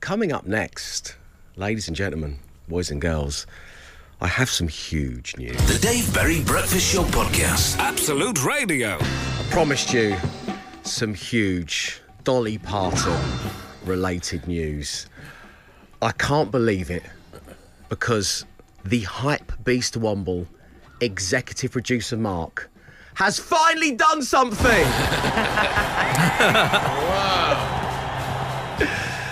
Coming 0.00 0.32
up 0.32 0.46
next, 0.46 1.16
ladies 1.56 1.86
and 1.86 1.94
gentlemen, 1.94 2.38
boys 2.66 2.90
and 2.90 2.98
girls, 2.98 3.46
I 4.22 4.26
have 4.26 4.48
some 4.48 4.68
huge 4.68 5.36
news. 5.36 5.54
The 5.70 5.78
Dave 5.78 6.14
Berry 6.14 6.42
Breakfast 6.42 6.94
Show 6.94 7.02
Podcast. 7.02 7.76
Absolute 7.76 8.42
Radio. 8.42 8.96
I 9.00 9.46
promised 9.50 9.92
you 9.92 10.16
some 10.82 11.12
huge 11.12 12.00
Dolly 12.24 12.56
Parton 12.56 13.20
related 13.84 14.48
news. 14.48 15.06
I 16.00 16.12
can't 16.12 16.50
believe 16.50 16.90
it 16.90 17.02
because 17.90 18.46
the 18.86 19.00
hype 19.00 19.52
beast 19.62 20.00
Womble 20.00 20.46
executive 21.02 21.72
producer 21.72 22.16
Mark 22.16 22.70
has 23.12 23.38
finally 23.38 23.92
done 23.92 24.22
something. 24.22 24.86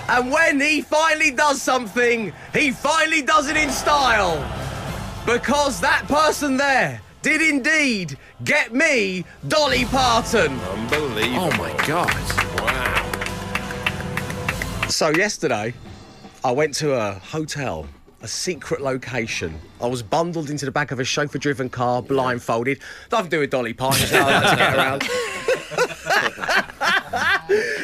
And 0.08 0.30
when 0.30 0.60
he 0.60 0.82
finally 0.82 1.30
does 1.30 1.62
something, 1.62 2.32
he 2.52 2.70
finally 2.70 3.22
does 3.22 3.48
it 3.48 3.56
in 3.56 3.70
style. 3.70 4.38
Because 5.24 5.80
that 5.80 6.06
person 6.06 6.58
there 6.58 7.00
did 7.22 7.40
indeed 7.40 8.18
get 8.44 8.74
me 8.74 9.24
Dolly 9.48 9.86
Parton. 9.86 10.60
Unbelievable. 10.60 11.50
Oh 11.50 11.56
my 11.56 11.72
God. 11.86 12.12
Wow. 12.60 13.00
So 14.88 15.08
yesterday, 15.08 15.72
I 16.44 16.52
went 16.52 16.74
to 16.74 16.92
a 16.92 17.14
hotel, 17.14 17.86
a 18.20 18.28
secret 18.28 18.82
location. 18.82 19.58
I 19.80 19.86
was 19.86 20.02
bundled 20.02 20.50
into 20.50 20.66
the 20.66 20.70
back 20.70 20.90
of 20.90 21.00
a 21.00 21.04
chauffeur-driven 21.04 21.70
car, 21.70 22.02
blindfolded. 22.02 22.80
Nothing 23.10 23.30
to 23.30 23.36
do 23.36 23.40
with 23.40 23.48
Dolly 23.48 23.72
Parton, 23.72 24.06
just 24.06 24.12
I 24.12 24.40
like 24.40 24.50
to 24.50 24.56
get 24.56 24.76
around. 24.76 25.02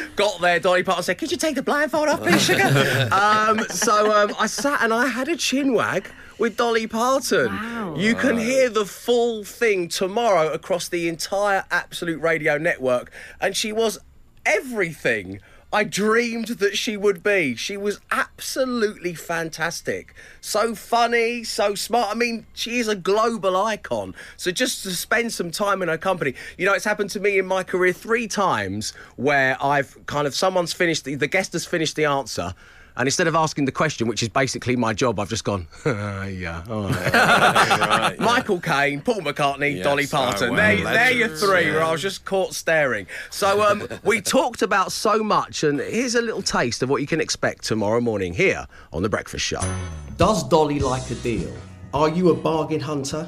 Got 0.21 0.39
there, 0.39 0.59
Dolly 0.59 0.83
Parton 0.83 1.03
said, 1.03 1.17
"Could 1.17 1.31
you 1.31 1.37
take 1.37 1.55
the 1.55 1.63
blindfold 1.63 2.07
off, 2.07 2.21
please, 2.21 2.43
sugar?" 2.43 2.61
um, 3.11 3.59
so 3.69 4.11
um, 4.11 4.35
I 4.37 4.45
sat 4.45 4.83
and 4.83 4.93
I 4.93 5.07
had 5.07 5.27
a 5.27 5.35
chin 5.35 5.73
wag 5.73 6.11
with 6.37 6.57
Dolly 6.57 6.85
Parton. 6.85 7.47
Wow. 7.47 7.95
You 7.97 8.13
can 8.13 8.37
hear 8.37 8.69
the 8.69 8.85
full 8.85 9.43
thing 9.43 9.87
tomorrow 9.87 10.53
across 10.53 10.89
the 10.89 11.07
entire 11.07 11.65
Absolute 11.71 12.21
Radio 12.21 12.59
network, 12.59 13.11
and 13.39 13.57
she 13.57 13.71
was 13.73 13.97
everything 14.45 15.39
I 15.73 15.85
dreamed 15.85 16.47
that 16.47 16.77
she 16.77 16.97
would 16.97 17.23
be. 17.23 17.55
She 17.55 17.77
was 17.77 18.01
absolutely 18.11 19.13
fantastic. 19.13 20.13
So 20.41 20.75
funny, 20.75 21.45
so 21.45 21.75
smart. 21.75 22.11
I 22.11 22.15
mean, 22.15 22.45
she 22.53 22.79
is 22.79 22.89
a 22.89 22.95
global 22.95 23.55
icon. 23.55 24.13
So 24.35 24.51
just 24.51 24.83
to 24.83 24.91
spend 24.91 25.31
some 25.31 25.49
time 25.49 25.81
in 25.81 25.87
her 25.87 25.97
company, 25.97 26.33
you 26.57 26.65
know, 26.65 26.73
it's 26.73 26.83
happened 26.83 27.09
to 27.11 27.21
me 27.21 27.39
in 27.39 27.45
my 27.45 27.63
career 27.63 27.93
three 27.93 28.27
times 28.27 28.91
where 29.15 29.55
I've 29.63 30.05
kind 30.07 30.27
of 30.27 30.35
someone's 30.35 30.73
finished, 30.73 31.05
the, 31.05 31.15
the 31.15 31.27
guest 31.27 31.53
has 31.53 31.65
finished 31.65 31.95
the 31.95 32.05
answer. 32.05 32.53
And 32.97 33.07
instead 33.07 33.27
of 33.27 33.35
asking 33.35 33.65
the 33.65 33.71
question, 33.71 34.07
which 34.07 34.21
is 34.21 34.29
basically 34.29 34.75
my 34.75 34.93
job, 34.93 35.19
I've 35.19 35.29
just 35.29 35.43
gone, 35.43 35.67
yeah. 35.85 36.63
all 36.69 36.83
right." 36.83 37.11
Right, 38.01 38.15
yeah. 38.17 38.23
Michael 38.25 38.59
Caine, 38.59 39.01
Paul 39.01 39.21
McCartney, 39.21 39.75
Yes, 39.75 39.83
Dolly 39.83 40.05
oh, 40.05 40.07
Parton. 40.11 40.51
wow, 40.51 40.55
there, 40.55 40.83
there 40.83 41.11
you're 41.11 41.27
legends, 41.27 41.43
three, 41.43 41.65
yeah. 41.67 41.73
where 41.73 41.83
I 41.83 41.91
was 41.91 42.01
just 42.01 42.25
caught 42.25 42.53
staring. 42.53 43.07
So 43.29 43.61
um, 43.61 43.87
we 44.03 44.21
talked 44.21 44.61
about 44.61 44.91
so 44.91 45.23
much, 45.23 45.63
and 45.63 45.79
here's 45.79 46.15
a 46.15 46.21
little 46.21 46.41
taste 46.41 46.81
of 46.83 46.89
what 46.89 47.01
you 47.01 47.07
can 47.07 47.21
expect 47.21 47.63
tomorrow 47.63 48.01
morning 48.01 48.33
here 48.33 48.67
on 48.93 49.03
The 49.03 49.09
Breakfast 49.09 49.45
Show. 49.45 49.61
Does 50.17 50.47
Dolly 50.47 50.79
like 50.79 51.09
a 51.11 51.15
deal? 51.15 51.53
Are 51.93 52.09
you 52.09 52.29
a 52.29 52.35
bargain 52.35 52.79
hunter? 52.79 53.27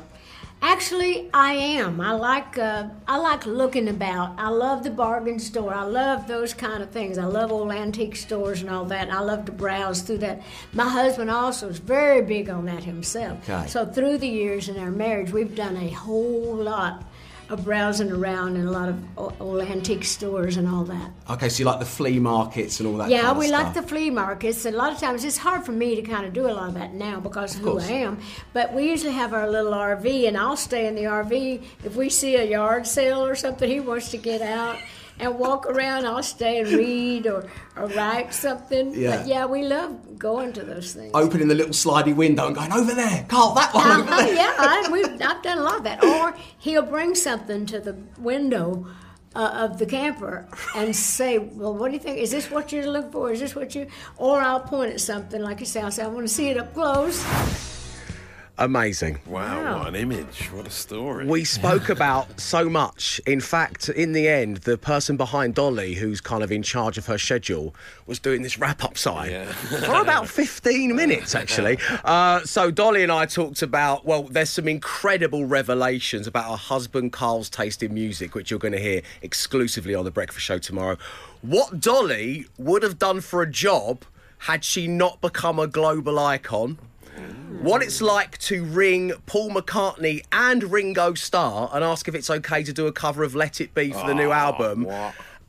Actually, 0.65 1.29
I 1.33 1.55
am. 1.55 1.99
I 1.99 2.13
like 2.13 2.57
uh, 2.57 2.87
I 3.05 3.17
like 3.17 3.45
looking 3.45 3.89
about. 3.89 4.33
I 4.37 4.47
love 4.47 4.85
the 4.85 4.91
bargain 4.91 5.37
store. 5.37 5.73
I 5.73 5.83
love 5.83 6.25
those 6.25 6.53
kind 6.53 6.81
of 6.81 6.89
things. 6.89 7.17
I 7.17 7.25
love 7.25 7.51
old 7.51 7.69
antique 7.73 8.15
stores 8.15 8.61
and 8.61 8.69
all 8.69 8.85
that. 8.85 9.11
I 9.11 9.19
love 9.19 9.43
to 9.45 9.51
browse 9.51 10.03
through 10.03 10.19
that. 10.19 10.41
My 10.71 10.87
husband 10.87 11.29
also 11.29 11.67
is 11.67 11.79
very 11.79 12.21
big 12.21 12.49
on 12.49 12.63
that 12.67 12.85
himself. 12.85 13.49
Okay. 13.49 13.67
So 13.67 13.85
through 13.85 14.19
the 14.19 14.27
years 14.27 14.69
in 14.69 14.79
our 14.79 14.89
marriage, 14.89 15.33
we've 15.33 15.53
done 15.53 15.75
a 15.75 15.89
whole 15.89 16.55
lot 16.55 17.03
of 17.49 17.63
browsing 17.65 18.11
around 18.11 18.55
in 18.55 18.67
a 18.67 18.71
lot 18.71 18.89
of 18.89 19.41
old 19.41 19.61
antique 19.61 20.03
stores 20.03 20.57
and 20.57 20.67
all 20.67 20.83
that. 20.85 21.11
Okay, 21.29 21.49
so 21.49 21.59
you 21.59 21.65
like 21.65 21.79
the 21.79 21.85
flea 21.85 22.19
markets 22.19 22.79
and 22.79 22.87
all 22.87 22.97
that. 22.97 23.09
yeah, 23.09 23.21
kind 23.21 23.31
of 23.31 23.37
we 23.37 23.51
like 23.51 23.73
the 23.73 23.81
flea 23.81 24.09
markets. 24.09 24.65
A 24.65 24.71
lot 24.71 24.91
of 24.91 24.99
times 24.99 25.23
it's 25.23 25.37
hard 25.37 25.63
for 25.65 25.71
me 25.71 25.95
to 25.95 26.01
kind 26.01 26.25
of 26.25 26.33
do 26.33 26.47
a 26.47 26.53
lot 26.53 26.69
of 26.69 26.75
that 26.75 26.93
now 26.93 27.19
because 27.19 27.55
of, 27.55 27.61
who. 27.61 27.79
I 27.79 27.85
am. 27.85 28.19
But 28.53 28.73
we 28.73 28.89
usually 28.89 29.13
have 29.13 29.33
our 29.33 29.49
little 29.49 29.73
RV, 29.73 30.27
and 30.27 30.37
I'll 30.37 30.57
stay 30.57 30.87
in 30.87 30.95
the 30.95 31.03
RV. 31.03 31.63
If 31.83 31.95
we 31.95 32.09
see 32.09 32.35
a 32.35 32.45
yard 32.45 32.87
sale 32.87 33.23
or 33.25 33.35
something, 33.35 33.69
he 33.69 33.79
wants 33.79 34.11
to 34.11 34.17
get 34.17 34.41
out 34.41 34.77
and 35.19 35.37
walk 35.37 35.65
around. 35.67 36.05
I'll 36.05 36.23
stay 36.23 36.59
and 36.59 36.69
read 36.69 37.27
or, 37.27 37.49
or 37.75 37.87
write 37.87 38.33
something. 38.33 38.93
Yeah. 38.93 39.17
But 39.17 39.27
yeah, 39.27 39.45
we 39.45 39.63
love 39.63 40.17
going 40.17 40.53
to 40.53 40.63
those 40.63 40.93
things. 40.93 41.11
Opening 41.13 41.47
the 41.47 41.55
little 41.55 41.73
slidey 41.73 42.15
window 42.15 42.47
and 42.47 42.55
going 42.55 42.71
over 42.71 42.93
there, 42.93 43.25
Carl, 43.27 43.53
that 43.55 43.73
one. 43.73 43.85
Uh-huh, 43.85 44.25
there." 44.25 44.35
yeah, 44.35 44.53
I, 44.57 45.17
I've 45.21 45.43
done 45.43 45.57
a 45.57 45.61
lot 45.61 45.77
of 45.77 45.83
that. 45.83 46.03
Or 46.03 46.35
he'll 46.57 46.83
bring 46.83 47.15
something 47.15 47.65
to 47.67 47.79
the 47.79 47.95
window 48.17 48.87
uh, 49.35 49.67
of 49.69 49.79
the 49.79 49.85
camper 49.85 50.47
and 50.75 50.95
say, 50.95 51.37
"Well, 51.37 51.75
what 51.75 51.89
do 51.89 51.93
you 51.93 51.99
think? 51.99 52.19
Is 52.19 52.31
this 52.31 52.51
what 52.51 52.71
you're 52.71 52.89
looking 52.89 53.11
for? 53.11 53.31
Is 53.31 53.39
this 53.39 53.55
what 53.55 53.73
you?" 53.75 53.87
Or 54.17 54.39
I'll 54.39 54.59
point 54.59 54.93
at 54.93 55.01
something 55.01 55.41
like 55.41 55.59
you 55.59 55.65
say. 55.65 55.81
I'll 55.81 55.91
say, 55.91 56.03
"I 56.03 56.07
want 56.07 56.27
to 56.27 56.33
see 56.33 56.49
it 56.49 56.57
up 56.57 56.73
close." 56.73 57.23
Amazing. 58.59 59.19
Wow, 59.25 59.79
what 59.79 59.87
an 59.87 59.95
image. 59.95 60.49
What 60.51 60.67
a 60.67 60.69
story. 60.69 61.25
We 61.25 61.43
spoke 61.43 61.89
about 61.97 62.39
so 62.39 62.69
much. 62.69 63.19
In 63.25 63.39
fact, 63.39 63.89
in 63.89 64.11
the 64.13 64.27
end, 64.27 64.57
the 64.57 64.77
person 64.77 65.17
behind 65.17 65.55
Dolly, 65.55 65.95
who's 65.95 66.21
kind 66.21 66.43
of 66.43 66.51
in 66.51 66.61
charge 66.61 66.99
of 66.99 67.07
her 67.07 67.17
schedule, 67.17 67.73
was 68.05 68.19
doing 68.19 68.43
this 68.43 68.59
wrap 68.59 68.83
up 68.83 68.95
sign 68.95 69.47
for 69.47 70.01
about 70.01 70.27
15 70.27 70.95
minutes, 70.95 71.35
actually. 71.35 71.77
Uh, 72.03 72.41
so, 72.41 72.69
Dolly 72.69 73.03
and 73.03 73.11
I 73.11 73.25
talked 73.25 73.61
about, 73.61 74.05
well, 74.05 74.23
there's 74.23 74.49
some 74.49 74.67
incredible 74.67 75.45
revelations 75.45 76.27
about 76.27 76.49
her 76.49 76.57
husband 76.57 77.13
Carl's 77.13 77.49
taste 77.49 77.81
in 77.81 77.93
music, 77.93 78.35
which 78.35 78.51
you're 78.51 78.59
going 78.59 78.73
to 78.73 78.79
hear 78.79 79.01
exclusively 79.21 79.95
on 79.95 80.03
The 80.05 80.11
Breakfast 80.11 80.45
Show 80.45 80.57
tomorrow. 80.57 80.97
What 81.41 81.79
Dolly 81.79 82.45
would 82.57 82.83
have 82.83 82.99
done 82.99 83.21
for 83.21 83.41
a 83.41 83.49
job 83.49 84.03
had 84.39 84.65
she 84.65 84.87
not 84.87 85.21
become 85.21 85.59
a 85.59 85.67
global 85.67 86.19
icon 86.19 86.77
what 87.63 87.81
it's 87.81 88.01
like 88.01 88.37
to 88.39 88.65
ring 88.65 89.13
Paul 89.25 89.49
McCartney 89.51 90.25
and 90.33 90.69
Ringo 90.69 91.13
Starr 91.13 91.69
and 91.73 91.81
ask 91.81 92.09
if 92.09 92.15
it's 92.15 92.29
okay 92.29 92.61
to 92.61 92.73
do 92.73 92.87
a 92.87 92.91
cover 92.91 93.23
of 93.23 93.35
Let 93.35 93.61
It 93.61 93.73
Be 93.73 93.91
for 93.91 94.05
the 94.05 94.13
new 94.13 94.31
ah, 94.31 94.51
album. 94.51 94.85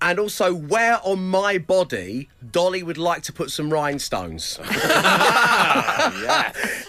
And 0.05 0.19
also, 0.21 0.53
where 0.55 1.01
on 1.03 1.29
my 1.31 1.57
body 1.57 2.29
Dolly 2.53 2.83
would 2.83 2.99
like 2.99 3.23
to 3.23 3.33
put 3.33 3.51
some 3.51 3.73
rhinestones. 3.73 4.59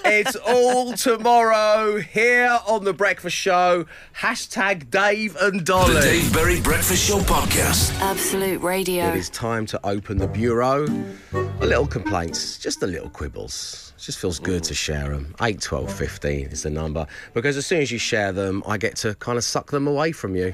It's 0.07 0.35
all 0.35 0.93
tomorrow 0.93 1.99
here 1.99 2.59
on 2.67 2.83
The 2.83 2.93
Breakfast 2.93 3.35
Show. 3.35 3.85
Hashtag 4.15 4.91
Dave 4.91 5.35
and 5.37 5.65
Dolly. 5.65 5.95
The 5.95 6.01
Dave 6.01 6.33
Berry 6.33 6.61
Breakfast 6.61 7.07
Show 7.07 7.17
podcast. 7.21 7.99
Absolute 8.01 8.61
Radio. 8.61 9.07
It 9.07 9.15
is 9.15 9.29
time 9.31 9.65
to 9.65 9.79
open 9.83 10.19
the 10.19 10.27
bureau. 10.27 10.85
A 11.33 11.65
little 11.65 11.87
complaints, 11.87 12.59
just 12.59 12.83
a 12.83 12.87
little 12.87 13.09
quibbles. 13.09 13.93
It 13.97 14.01
just 14.01 14.19
feels 14.19 14.37
good 14.37 14.63
to 14.65 14.75
share 14.75 15.09
them. 15.09 15.33
8, 15.41 15.59
12, 15.59 15.91
15 15.91 16.47
is 16.47 16.61
the 16.63 16.69
number. 16.69 17.07
Because 17.33 17.57
as 17.57 17.65
soon 17.65 17.81
as 17.81 17.91
you 17.91 17.97
share 17.97 18.31
them, 18.31 18.61
I 18.67 18.77
get 18.77 18.97
to 18.97 19.15
kind 19.15 19.39
of 19.39 19.43
suck 19.43 19.71
them 19.71 19.87
away 19.87 20.11
from 20.11 20.35
you. 20.35 20.53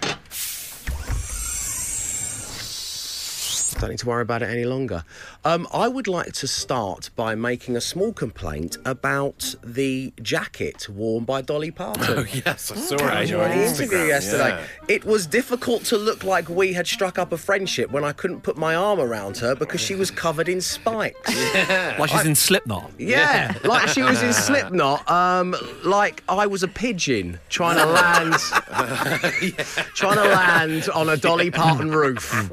Don't 3.81 3.89
need 3.89 3.97
to 3.99 4.05
worry 4.07 4.21
about 4.21 4.43
it 4.43 4.49
any 4.49 4.63
longer. 4.65 5.03
Um, 5.43 5.67
I 5.73 5.87
would 5.87 6.07
like 6.07 6.33
to 6.33 6.47
start 6.47 7.09
by 7.15 7.33
making 7.33 7.75
a 7.75 7.81
small 7.81 8.13
complaint 8.13 8.77
about 8.85 9.55
the 9.63 10.13
jacket 10.21 10.87
worn 10.87 11.23
by 11.23 11.41
Dolly 11.41 11.71
Parton. 11.71 12.03
Oh, 12.07 12.25
yes, 12.45 12.71
I 12.71 12.75
saw 12.75 12.95
Okay. 12.95 13.23
it. 13.23 13.27
During 13.27 13.49
the 13.49 13.55
on 13.55 13.67
interview 13.67 13.97
Instagram, 13.97 14.07
yesterday. 14.07 14.49
yeah. 14.49 14.65
It 14.87 15.03
was 15.03 15.25
difficult 15.25 15.83
to 15.85 15.97
look 15.97 16.23
like 16.23 16.47
we 16.47 16.73
had 16.73 16.85
struck 16.85 17.17
up 17.17 17.31
a 17.31 17.37
friendship 17.37 17.89
when 17.91 18.03
I 18.03 18.11
couldn't 18.11 18.41
put 18.41 18.55
my 18.55 18.75
arm 18.75 18.99
around 18.99 19.37
her 19.37 19.55
because 19.55 19.81
she 19.81 19.95
was 19.95 20.11
covered 20.11 20.47
in 20.47 20.61
spikes. 20.61 21.17
Like 21.97 22.09
she's 22.09 22.25
in 22.25 22.35
Slipknot. 22.35 22.91
Yeah, 22.99 23.53
like 23.63 23.87
she 23.89 24.01
was 24.03 24.21
in 24.21 24.33
Slipknot. 24.33 25.09
Um, 25.09 25.55
like 25.83 26.23
I 26.29 26.45
was 26.47 26.63
a 26.63 26.67
pigeon 26.67 27.39
trying 27.49 27.77
to 27.77 27.85
land, 27.85 28.33
trying 29.95 30.15
to 30.17 30.23
land 30.23 30.89
on 30.93 31.09
a 31.09 31.17
Dolly 31.17 31.51
Parton 31.51 31.91
roof. 31.91 32.51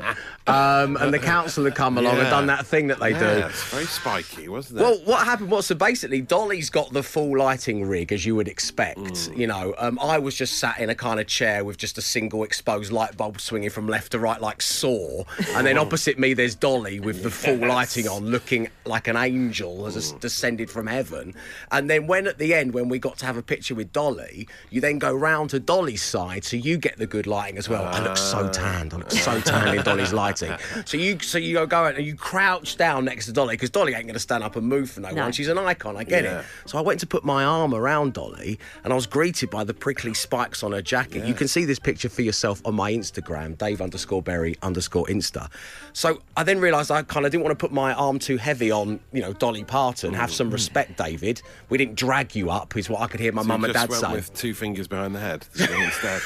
Um, 0.48 0.96
and 0.96 1.12
the 1.12 1.18
council 1.34 1.64
had 1.64 1.74
come 1.74 1.98
along 1.98 2.16
and 2.18 2.28
done 2.30 2.46
that 2.46 2.66
thing 2.66 2.86
that 2.88 2.98
they 3.00 3.10
Yeah, 3.10 3.18
do. 3.40 3.46
it's 3.46 3.62
very 3.64 3.84
spiky, 3.84 4.48
wasn't 4.48 4.80
it? 4.80 4.82
Well, 4.82 4.98
what 5.04 5.24
happened 5.26 5.50
was 5.50 5.66
so 5.66 5.74
basically 5.74 6.20
Dolly's 6.20 6.70
got 6.70 6.92
the 6.92 7.02
full 7.02 7.36
lighting 7.38 7.84
rig 7.86 8.12
as 8.12 8.24
you 8.24 8.34
would 8.36 8.48
expect. 8.48 8.98
Mm. 8.98 9.36
You 9.36 9.46
know, 9.46 9.74
um, 9.78 9.98
I 10.00 10.18
was 10.18 10.34
just 10.34 10.58
sat 10.58 10.78
in 10.80 10.90
a 10.90 10.94
kind 10.94 11.20
of 11.20 11.26
chair 11.26 11.64
with 11.64 11.76
just 11.76 11.98
a 11.98 12.02
single 12.02 12.42
exposed 12.44 12.90
light 12.92 13.16
bulb 13.16 13.40
swinging 13.40 13.70
from 13.70 13.86
left 13.88 14.12
to 14.12 14.18
right 14.18 14.40
like 14.40 14.62
Saw, 14.62 15.24
and 15.54 15.66
then 15.66 15.76
opposite 15.78 16.18
me 16.18 16.32
there's 16.34 16.54
Dolly 16.54 17.00
with 17.00 17.22
the 17.22 17.30
full 17.30 17.56
lighting 17.56 18.08
on, 18.08 18.26
looking 18.26 18.68
like 18.84 19.06
an 19.08 19.16
angel 19.16 19.84
has 19.84 19.98
Mm. 19.98 20.20
descended 20.20 20.70
from 20.70 20.86
heaven. 20.86 21.34
And 21.72 21.90
then 21.90 22.06
when 22.06 22.26
at 22.26 22.38
the 22.38 22.54
end, 22.54 22.72
when 22.72 22.88
we 22.88 22.98
got 22.98 23.18
to 23.18 23.26
have 23.26 23.36
a 23.36 23.42
picture 23.42 23.74
with 23.74 23.92
Dolly, 23.92 24.48
you 24.70 24.80
then 24.80 24.98
go 24.98 25.12
round 25.12 25.50
to 25.50 25.60
Dolly's 25.60 26.02
side, 26.02 26.44
so 26.44 26.56
you 26.56 26.78
get 26.78 26.96
the 26.98 27.06
good 27.06 27.26
lighting 27.26 27.58
as 27.58 27.68
well. 27.68 27.84
I 27.84 28.00
look 28.02 28.16
so 28.16 28.48
tanned. 28.48 28.94
I 28.94 28.98
look 28.98 29.10
so 29.10 29.40
tanned 29.40 29.76
in 29.76 29.82
Dolly's 29.84 30.12
lighting. 30.24 30.37
So 30.86 30.96
you 30.96 31.18
so 31.20 31.38
you 31.38 31.54
go 31.54 31.66
go 31.66 31.84
out 31.84 31.96
and 31.96 32.06
you 32.06 32.14
crouch 32.14 32.76
down 32.76 33.04
next 33.04 33.26
to 33.26 33.32
Dolly 33.32 33.54
because 33.54 33.70
Dolly 33.70 33.94
ain't 33.94 34.04
going 34.04 34.14
to 34.14 34.20
stand 34.20 34.44
up 34.44 34.56
and 34.56 34.66
move 34.66 34.90
for 34.90 35.00
no, 35.00 35.10
No. 35.10 35.22
one. 35.24 35.32
She's 35.32 35.48
an 35.48 35.58
icon. 35.58 35.96
I 35.96 36.04
get 36.04 36.24
Yeah. 36.24 36.40
it. 36.40 36.46
So 36.66 36.78
I 36.78 36.80
went 36.80 37.00
to 37.00 37.06
put 37.06 37.24
my 37.24 37.44
arm 37.44 37.74
around 37.74 38.12
Dolly, 38.14 38.58
and 38.84 38.92
I 38.92 38.96
was 38.96 39.06
greeted 39.06 39.50
by 39.50 39.64
the 39.64 39.74
prickly 39.74 40.14
spikes 40.14 40.62
on 40.62 40.72
her 40.72 40.82
jacket. 40.82 41.24
You 41.24 41.34
can 41.34 41.48
see 41.48 41.64
this 41.64 41.78
picture 41.78 42.08
for 42.08 42.22
yourself 42.22 42.60
on 42.64 42.74
my 42.74 42.92
Instagram, 42.92 43.56
Dave 43.58 43.80
underscore 43.80 44.22
Berry 44.22 44.56
underscore 44.62 45.06
Insta. 45.06 45.50
So 45.92 46.22
I 46.36 46.44
then 46.44 46.60
realised 46.60 46.90
I 46.90 47.02
kind 47.02 47.26
of 47.26 47.32
didn't 47.32 47.44
want 47.44 47.58
to 47.58 47.62
put 47.62 47.72
my 47.72 47.92
arm 47.94 48.18
too 48.18 48.36
heavy 48.36 48.70
on, 48.70 49.00
you 49.12 49.20
know, 49.20 49.32
Dolly 49.32 49.64
Parton. 49.64 50.12
Have 50.14 50.32
some 50.32 50.50
respect, 50.50 50.96
David. 50.98 51.42
We 51.68 51.78
didn't 51.78 51.96
drag 51.96 52.34
you 52.36 52.50
up, 52.50 52.76
is 52.76 52.88
what 52.88 53.00
I 53.00 53.06
could 53.08 53.20
hear 53.20 53.32
my 53.32 53.42
So 53.42 53.46
you 53.46 53.48
mum 53.48 53.64
and 53.64 53.72
just 53.72 53.82
dad 53.84 53.90
went 53.90 54.00
say. 54.02 54.12
with 54.12 54.34
two 54.34 54.54
fingers 54.54 54.86
behind 54.88 55.14
the 55.14 55.20
head 55.20 55.46
instead. 55.54 56.20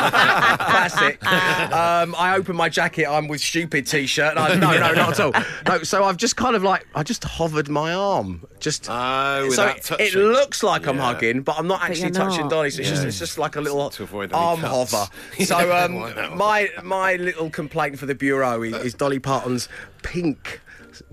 Classic. 0.00 1.24
um, 1.26 2.14
I 2.18 2.34
open 2.36 2.56
my 2.56 2.68
jacket. 2.68 3.06
I'm 3.06 3.25
with 3.28 3.40
stupid 3.40 3.86
t-shirt. 3.86 4.36
I, 4.36 4.54
no, 4.56 4.72
no, 4.72 4.92
not 4.94 5.10
at 5.12 5.20
all. 5.20 5.32
No. 5.66 5.82
So 5.82 6.04
I've 6.04 6.16
just 6.16 6.36
kind 6.36 6.56
of 6.56 6.62
like 6.62 6.86
I 6.94 7.02
just 7.02 7.24
hovered 7.24 7.68
my 7.68 7.92
arm. 7.92 8.46
Just 8.60 8.88
Oh, 8.90 9.48
so 9.50 9.66
it, 9.68 10.00
it 10.00 10.14
looks 10.14 10.62
like 10.62 10.86
I'm 10.86 10.98
hugging, 10.98 11.42
but 11.42 11.58
I'm 11.58 11.66
not 11.66 11.82
actually 11.82 12.02
you're 12.04 12.10
touching 12.10 12.42
not. 12.42 12.50
Dolly. 12.50 12.70
So 12.70 12.80
it's, 12.80 12.90
just, 12.90 13.04
it's 13.04 13.18
just 13.18 13.38
like 13.38 13.56
a 13.56 13.60
little 13.60 13.90
To 13.90 14.02
avoid 14.02 14.32
arm 14.32 14.60
cuts. 14.60 14.92
hover. 14.92 15.10
So 15.44 15.76
um, 15.76 16.36
my 16.36 16.70
my 16.82 17.16
little 17.16 17.50
complaint 17.50 17.98
for 17.98 18.06
the 18.06 18.14
bureau 18.14 18.62
is, 18.62 18.74
is 18.76 18.94
Dolly 18.94 19.18
Parton's 19.18 19.68
pink. 20.02 20.60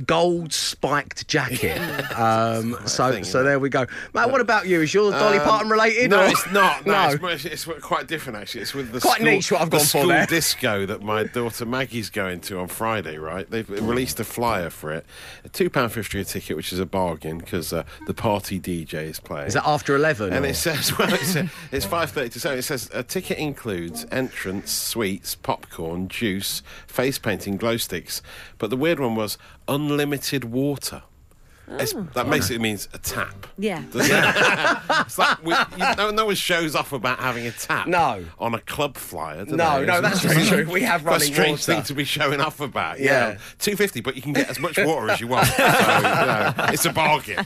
Gold 0.06 0.54
spiked 0.54 1.28
jacket. 1.28 1.80
Um, 2.14 2.78
so, 2.86 3.12
thing, 3.12 3.24
so 3.24 3.44
there 3.44 3.60
we 3.60 3.70
go. 3.70 3.86
Matt, 4.14 4.32
what 4.32 4.40
about 4.40 4.68
you? 4.68 4.82
Is 4.82 4.94
yours 4.94 5.14
Dolly 5.14 5.38
Um, 5.40 5.44
Parton 5.46 5.70
related? 5.70 6.10
No, 6.12 6.22
or- 6.22 6.26
it's 6.28 6.52
not. 6.52 6.86
No, 6.86 6.92
no. 7.08 7.10
It's, 7.10 7.22
much- 7.22 7.46
it's 7.46 7.66
quite 7.82 8.08
different 8.08 8.38
actually. 8.40 8.62
It's 8.62 8.74
with 8.74 8.92
the 8.92 9.00
Quite 9.00 9.16
school, 9.16 9.26
niche 9.26 9.52
what 9.52 9.62
I've 9.62 9.70
the 9.70 9.78
gone 9.78 9.86
for 9.86 9.88
school 9.88 10.08
there. 10.08 10.26
disco 10.26 10.86
that 10.86 11.02
my 11.02 11.24
daughter 11.24 11.66
Maggie's 11.66 12.10
going 12.10 12.40
to 12.42 12.60
on 12.60 12.68
Friday. 12.68 13.18
Right, 13.18 13.50
they've 13.50 13.68
released 13.70 14.20
a 14.20 14.24
flyer 14.24 14.70
for 14.70 14.92
it. 14.92 15.06
A 15.44 15.50
two 15.50 15.70
pound 15.70 15.92
fifty 15.92 16.20
a 16.20 16.24
ticket, 16.24 16.56
which 16.56 16.72
is 16.72 16.80
a 16.80 16.86
bargain 16.86 17.40
because 17.40 17.74
uh, 17.74 17.84
the 18.08 18.14
party 18.14 18.60
DJ 18.60 18.94
is 19.06 19.20
playing. 19.20 19.48
Is 19.48 19.54
that 19.56 19.68
after 19.68 19.96
eleven? 19.96 20.32
And 20.34 20.46
or- 20.46 20.50
it 20.50 20.56
says, 20.56 20.98
well, 20.98 21.12
it's, 21.14 21.36
uh, 21.36 21.48
it's 21.72 21.86
five 21.86 22.12
thirty 22.12 22.30
to 22.30 22.40
seven. 22.40 22.60
It 22.60 22.64
says 22.64 22.90
a 22.94 23.04
ticket 23.04 23.38
includes 23.40 24.06
entrance, 24.12 24.72
sweets, 24.72 25.36
popcorn, 25.36 26.08
juice, 26.08 26.62
face 26.88 27.18
painting, 27.18 27.58
glow 27.58 27.78
sticks. 27.78 28.22
But 28.60 28.70
the 28.70 28.78
weird 28.78 29.00
one 29.00 29.16
was 29.16 29.38
unlimited 29.74 30.46
water. 30.46 31.04
It's, 31.66 31.96
oh. 31.96 32.06
that 32.14 32.30
basically 32.30 32.60
means 32.62 32.90
a 32.94 32.98
tap. 32.98 33.48
Yeah. 33.58 33.82
Doesn't 33.90 34.12
it? 34.14 34.82
it's 35.06 35.18
like 35.18 35.44
we, 35.46 35.54
you, 35.54 35.96
no, 35.98 36.12
no 36.12 36.26
one 36.26 36.36
shows 36.36 36.76
off 36.76 36.92
about 36.92 37.20
having 37.20 37.48
a 37.48 37.52
tap. 37.52 37.88
No. 37.88 38.26
On 38.38 38.54
a 38.54 38.60
club 38.60 38.98
flyer. 38.98 39.46
do 39.46 39.56
No, 39.56 39.80
they? 39.80 39.86
no, 39.86 39.94
It's 39.94 40.02
that's 40.02 40.22
just 40.22 40.36
very 40.50 40.66
true. 40.66 40.74
We 40.74 40.82
have 40.82 41.04
quite 41.04 41.22
a 41.22 41.26
strange 41.26 41.60
water. 41.62 41.64
thing 41.76 41.84
to 41.84 41.94
be 41.94 42.04
showing 42.04 42.42
off 42.42 42.60
about. 42.60 43.00
Yeah. 43.00 43.30
Yeah, 43.30 43.38
two 43.60 43.78
fifty, 43.78 44.02
but 44.02 44.18
you 44.18 44.22
can 44.22 44.34
get 44.34 44.50
as 44.50 44.60
much 44.60 44.78
water 44.78 45.10
as 45.10 45.22
you 45.22 45.28
want. 45.28 45.48
So, 45.48 45.64
you 45.66 45.68
know, 46.04 46.54
it's 46.68 46.86
a 46.86 46.92
bargain. 46.92 47.44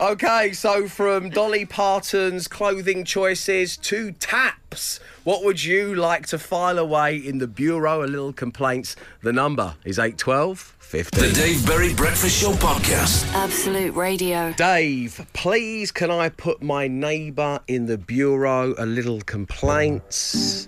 Okay, 0.00 0.52
so 0.52 0.86
from 0.88 1.28
Dolly 1.28 1.66
Parton's 1.66 2.46
clothing 2.48 3.04
choices 3.04 3.76
to 3.78 4.12
taps, 4.12 5.00
what 5.24 5.44
would 5.44 5.62
you 5.62 5.94
like 5.94 6.26
to 6.28 6.38
file 6.38 6.78
away 6.78 7.16
in 7.16 7.38
the 7.38 7.48
bureau? 7.48 8.02
A 8.04 8.06
little 8.06 8.32
complaints. 8.32 8.94
The 9.22 9.32
number 9.32 9.74
is 9.84 9.98
812 9.98 10.76
The 10.90 11.30
Dave 11.32 11.64
Berry 11.68 11.94
Breakfast 11.94 12.42
Show 12.42 12.50
podcast. 12.50 13.32
Absolute 13.32 13.94
Radio. 13.94 14.52
Dave, 14.54 15.24
please 15.34 15.92
can 15.92 16.10
I 16.10 16.30
put 16.30 16.64
my 16.64 16.88
neighbour 16.88 17.60
in 17.68 17.86
the 17.86 17.96
bureau? 17.96 18.74
A 18.76 18.86
little 18.86 19.20
complaints. 19.20 20.66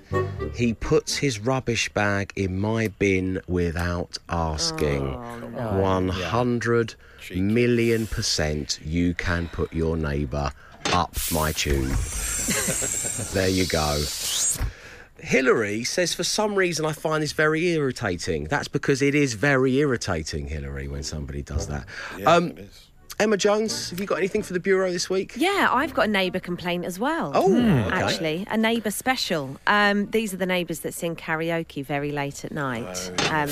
He 0.55 0.75
puts 0.75 1.17
his 1.17 1.41
rubbish 1.41 1.89
bag 1.89 2.33
in 2.37 2.61
my 2.61 2.87
bin 3.01 3.41
without 3.49 4.17
asking. 4.29 5.13
100 5.55 6.95
million 7.35 8.07
percent 8.07 8.79
you 8.85 9.15
can 9.15 9.49
put 9.49 9.73
your 9.73 9.97
neighbour 9.97 10.53
up 10.93 11.17
my 11.33 11.51
tube. 11.51 11.89
there 13.33 13.49
you 13.49 13.67
go. 13.67 14.01
Hillary 15.23 15.85
says, 15.85 16.15
for 16.15 16.25
some 16.25 16.57
reason, 16.57 16.85
I 16.85 16.93
find 16.93 17.23
this 17.23 17.33
very 17.33 17.69
irritating. 17.69 18.45
That's 18.45 18.67
because 18.67 19.01
it 19.01 19.15
is 19.15 19.35
very 19.35 19.79
irritating, 19.79 20.49
Hillary, 20.49 20.89
when 20.89 21.05
somebody 21.05 21.43
does 21.43 21.69
that. 21.69 21.87
um, 22.27 22.55
Emma 23.21 23.37
Jones, 23.37 23.91
have 23.91 24.01
you 24.01 24.07
got 24.07 24.19
anything 24.19 24.43
for 24.43 24.53
the 24.53 24.59
Bureau 24.59 24.91
this 24.91 25.09
week? 25.09 25.35
Yeah, 25.37 25.69
I've 25.71 25.95
got 25.95 26.07
a 26.09 26.11
neighbour 26.11 26.41
complaint 26.41 26.85
as 26.85 26.99
well. 26.99 27.31
Oh, 27.35 27.49
Hmm. 27.53 27.83
okay. 27.85 27.91
actually, 28.03 28.47
a 28.51 28.57
neighbour 28.57 28.91
special. 28.91 29.59
Um, 29.67 30.07
these 30.11 30.35
are 30.35 30.39
the 30.39 30.47
neighbours 30.47 30.81
that 30.81 30.93
sing 30.95 31.15
karaoke 31.15 31.85
very 31.85 32.11
late 32.11 32.45
at 32.45 32.51
night. 32.53 33.13
Um, 33.31 33.49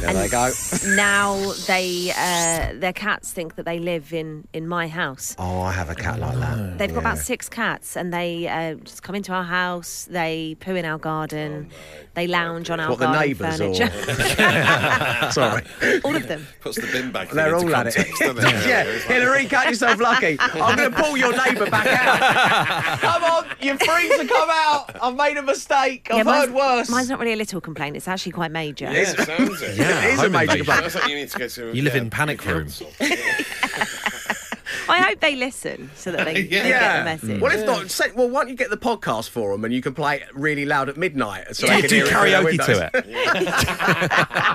There 0.00 0.14
they 0.14 0.28
go. 0.28 0.50
now 0.96 1.52
they, 1.68 2.10
uh, 2.16 2.72
their 2.80 2.92
cats 2.92 3.30
think 3.30 3.54
that 3.56 3.64
they 3.64 3.78
live 3.78 4.12
in 4.12 4.48
in 4.52 4.66
my 4.66 4.88
house. 4.88 5.36
Oh, 5.38 5.60
I 5.60 5.72
have 5.72 5.88
a 5.90 5.94
cat 5.94 6.18
like 6.18 6.38
that. 6.38 6.78
They've 6.78 6.92
got 6.92 7.00
about 7.00 7.18
six 7.18 7.48
cats, 7.48 7.96
and 7.96 8.12
they 8.12 8.48
uh, 8.48 8.74
just 8.82 9.02
come 9.04 9.14
into 9.14 9.32
our 9.32 9.44
house. 9.44 10.08
They 10.10 10.56
poo 10.58 10.74
in 10.74 10.84
our 10.84 10.98
garden. 10.98 11.70
They 12.14 12.26
lounge 12.26 12.70
on 12.70 12.80
our 12.80 12.90
What, 12.90 12.98
the 12.98 13.04
garden 13.06 13.20
neighbours 13.28 13.58
furniture. 13.58 13.84
or- 13.84 15.30
Sorry. 15.32 15.62
All 16.02 16.16
of 16.16 16.26
them. 16.26 16.46
Puts 16.60 16.76
the 16.80 16.88
bin 16.90 17.12
bag. 17.12 17.28
They're 17.28 17.54
into 17.54 17.68
all 17.68 17.76
at 17.76 17.86
it. 17.86 17.94
context, 17.94 18.20
doesn't 18.20 18.44
it? 18.44 18.66
yeah, 18.70 18.84
Hillary, 18.84 19.46
cut 19.46 19.68
yourself 19.68 20.00
lucky. 20.00 20.36
I'm 20.40 20.76
going 20.76 20.90
to 20.90 21.02
pull 21.02 21.16
your 21.16 21.36
neighbour 21.44 21.70
back 21.70 21.86
out. 21.86 22.98
come 23.00 23.24
on, 23.24 23.46
you're 23.60 23.78
free 23.78 24.08
to 24.08 24.26
come 24.26 24.48
out. 24.50 24.96
I've 25.02 25.16
made 25.16 25.36
a 25.36 25.42
mistake. 25.42 26.08
I've 26.10 26.26
mine's, 26.26 26.46
heard 26.46 26.54
worse. 26.54 26.90
Mine's 26.90 27.08
not 27.08 27.18
really 27.18 27.32
a 27.32 27.36
little 27.36 27.60
complaint. 27.60 27.96
It's 27.96 28.08
actually 28.08 28.32
quite 28.32 28.50
major. 28.50 28.86
Yeah, 28.86 28.92
it 28.92 29.06
sounds 29.08 29.62
it. 29.62 29.76
Yeah, 29.76 30.04
it 30.04 30.14
is 30.14 30.22
a 30.22 30.28
major 30.28 30.56
complaint. 30.56 30.94
Like 30.94 31.08
you 31.08 31.16
need 31.16 31.30
to 31.30 31.38
go 31.38 31.48
to. 31.48 31.76
You 31.76 31.82
live 31.82 31.94
in 31.94 32.06
uh, 32.06 32.10
panic 32.10 32.42
the 32.42 32.54
room. 32.54 32.62
council. 32.64 32.90
I 34.90 35.00
hope 35.02 35.20
they 35.20 35.36
listen 35.36 35.90
so 35.94 36.12
that 36.12 36.24
they, 36.26 36.34
they 36.42 36.42
get 36.44 36.64
the 36.64 37.04
message. 37.04 37.40
Well, 37.40 37.52
if 37.58 37.64
not, 37.66 37.90
say, 37.90 38.10
well, 38.14 38.28
why 38.28 38.40
don't 38.42 38.50
you 38.50 38.56
get 38.56 38.70
the 38.70 38.76
podcast 38.76 39.28
for 39.30 39.52
them 39.52 39.64
and 39.64 39.72
you 39.72 39.80
can 39.82 39.94
play 39.94 40.16
it 40.16 40.24
really 40.34 40.64
loud 40.66 40.88
at 40.88 40.96
midnight 40.96 41.54
so 41.56 41.66
Yeah, 41.66 41.76
they 41.76 41.80
can 41.82 41.90
do 41.90 41.96
hear 41.96 42.04
it 42.04 42.08
through 42.08 42.30
their 42.30 42.42
karaoke 42.42 42.44
windows. 42.44 42.66
to 42.66 42.90
it. 42.94 43.04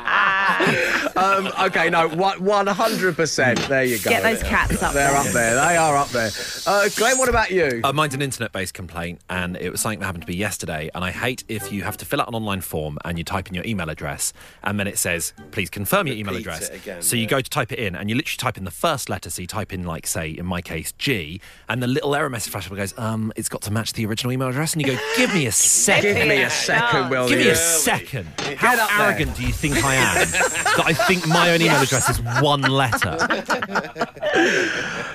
um, 1.18 1.48
okay, 1.68 1.90
no, 1.90 2.08
one 2.10 2.68
hundred 2.68 3.16
percent. 3.16 3.60
There 3.68 3.84
you 3.84 3.98
go. 4.00 4.10
Get 4.10 4.24
those 4.24 4.44
cats 4.44 4.82
up 4.84 4.94
They're 4.94 5.12
there. 5.12 5.18
up 5.20 5.28
there. 5.28 5.56
They 5.56 5.78
are 5.78 5.96
up 5.98 6.10
there. 6.10 6.30
Uh, 6.66 6.90
Glenn, 6.96 7.18
what 7.18 7.30
about 7.30 7.52
you? 7.52 7.82
Uh, 7.84 7.94
mine's 7.94 8.14
an 8.14 8.22
internet-based 8.22 8.74
complaint, 8.74 9.22
and 9.30 9.58
it 9.58 9.70
was 9.72 9.82
something 9.82 10.00
that 10.00 10.06
happened 10.06 10.24
to 10.26 10.30
me 10.30 10.36
yesterday. 10.38 10.90
And 10.94 11.04
I 11.04 11.12
hate 11.12 11.44
if 11.48 11.72
you 11.72 11.84
have 11.84 11.98
to 11.98 12.06
fill 12.06 12.22
out 12.22 12.28
an 12.28 12.36
online 12.36 12.62
form 12.62 12.98
and 13.06 13.18
you 13.18 13.24
type 13.24 13.48
in 13.48 13.54
your 13.54 13.66
email 13.66 13.90
address, 13.90 14.34
and 14.64 14.80
then 14.80 14.88
it 14.88 14.98
says, 14.98 15.34
"Please 15.52 15.70
confirm 15.70 16.08
your 16.08 16.16
email 16.16 16.34
Repeat 16.34 16.48
address." 16.48 16.70
again, 16.70 17.02
so 17.02 17.16
you 17.16 17.28
go 17.28 17.42
to 17.42 17.50
type 17.50 17.72
it 17.72 17.80
in, 17.80 17.96
and 17.96 18.10
you 18.10 18.16
literally 18.16 18.38
type 18.38 18.58
in 18.58 18.64
the 18.66 18.72
first 18.72 19.10
letter. 19.10 19.30
So 19.30 19.42
you 19.42 19.48
type 19.48 19.74
in, 19.74 19.84
like, 19.84 20.08
say, 20.08 20.25
in 20.32 20.46
my 20.46 20.62
case, 20.62 20.92
G, 20.94 21.40
and 21.70 21.82
the 21.84 21.88
little 21.88 22.16
error 22.16 22.30
message 22.30 22.52
flashes 22.52 22.68
up 22.68 22.72
and 22.78 22.80
goes, 22.80 22.98
"Um, 22.98 23.32
it's 23.36 23.50
got 23.50 23.62
to 23.64 23.72
match 23.72 23.94
the 23.94 24.06
original 24.06 24.32
email 24.34 24.48
address." 24.50 24.74
And 24.74 24.82
you 24.82 24.94
go, 24.96 25.00
"Give 25.18 25.34
me 25.34 25.46
a 25.46 25.52
second. 25.52 26.16
Give 26.16 26.28
me 26.28 26.42
a 26.44 26.50
second, 26.50 27.10
will 27.10 27.28
Give 27.30 27.40
you? 27.40 27.46
me 27.46 27.52
a 27.52 27.56
second. 27.56 28.28
How 28.58 28.72
Get 28.76 28.80
up 28.80 28.90
there. 28.90 29.02
arrogant 29.08 29.36
do 29.36 29.44
you 29.46 29.52
think 29.54 29.84
I 29.84 29.96
am 29.96 30.16
that 30.32 30.84
I 30.86 30.94
think 30.94 31.28
my 31.28 31.52
own 31.52 31.62
email 31.62 31.82
address 31.82 32.10
is 32.10 32.20
one 32.42 32.62
letter? 32.62 33.18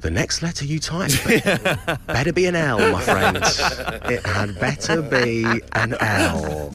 The 0.00 0.10
next 0.10 0.42
letter 0.42 0.66
you 0.66 0.78
type 0.80 1.10
better 2.06 2.30
be 2.34 2.44
an 2.44 2.54
L, 2.54 2.78
my 2.92 3.00
friends. 3.00 3.58
It 4.04 4.26
had 4.26 4.60
better 4.60 5.00
be 5.00 5.44
an 5.72 5.94
L. 5.98 6.70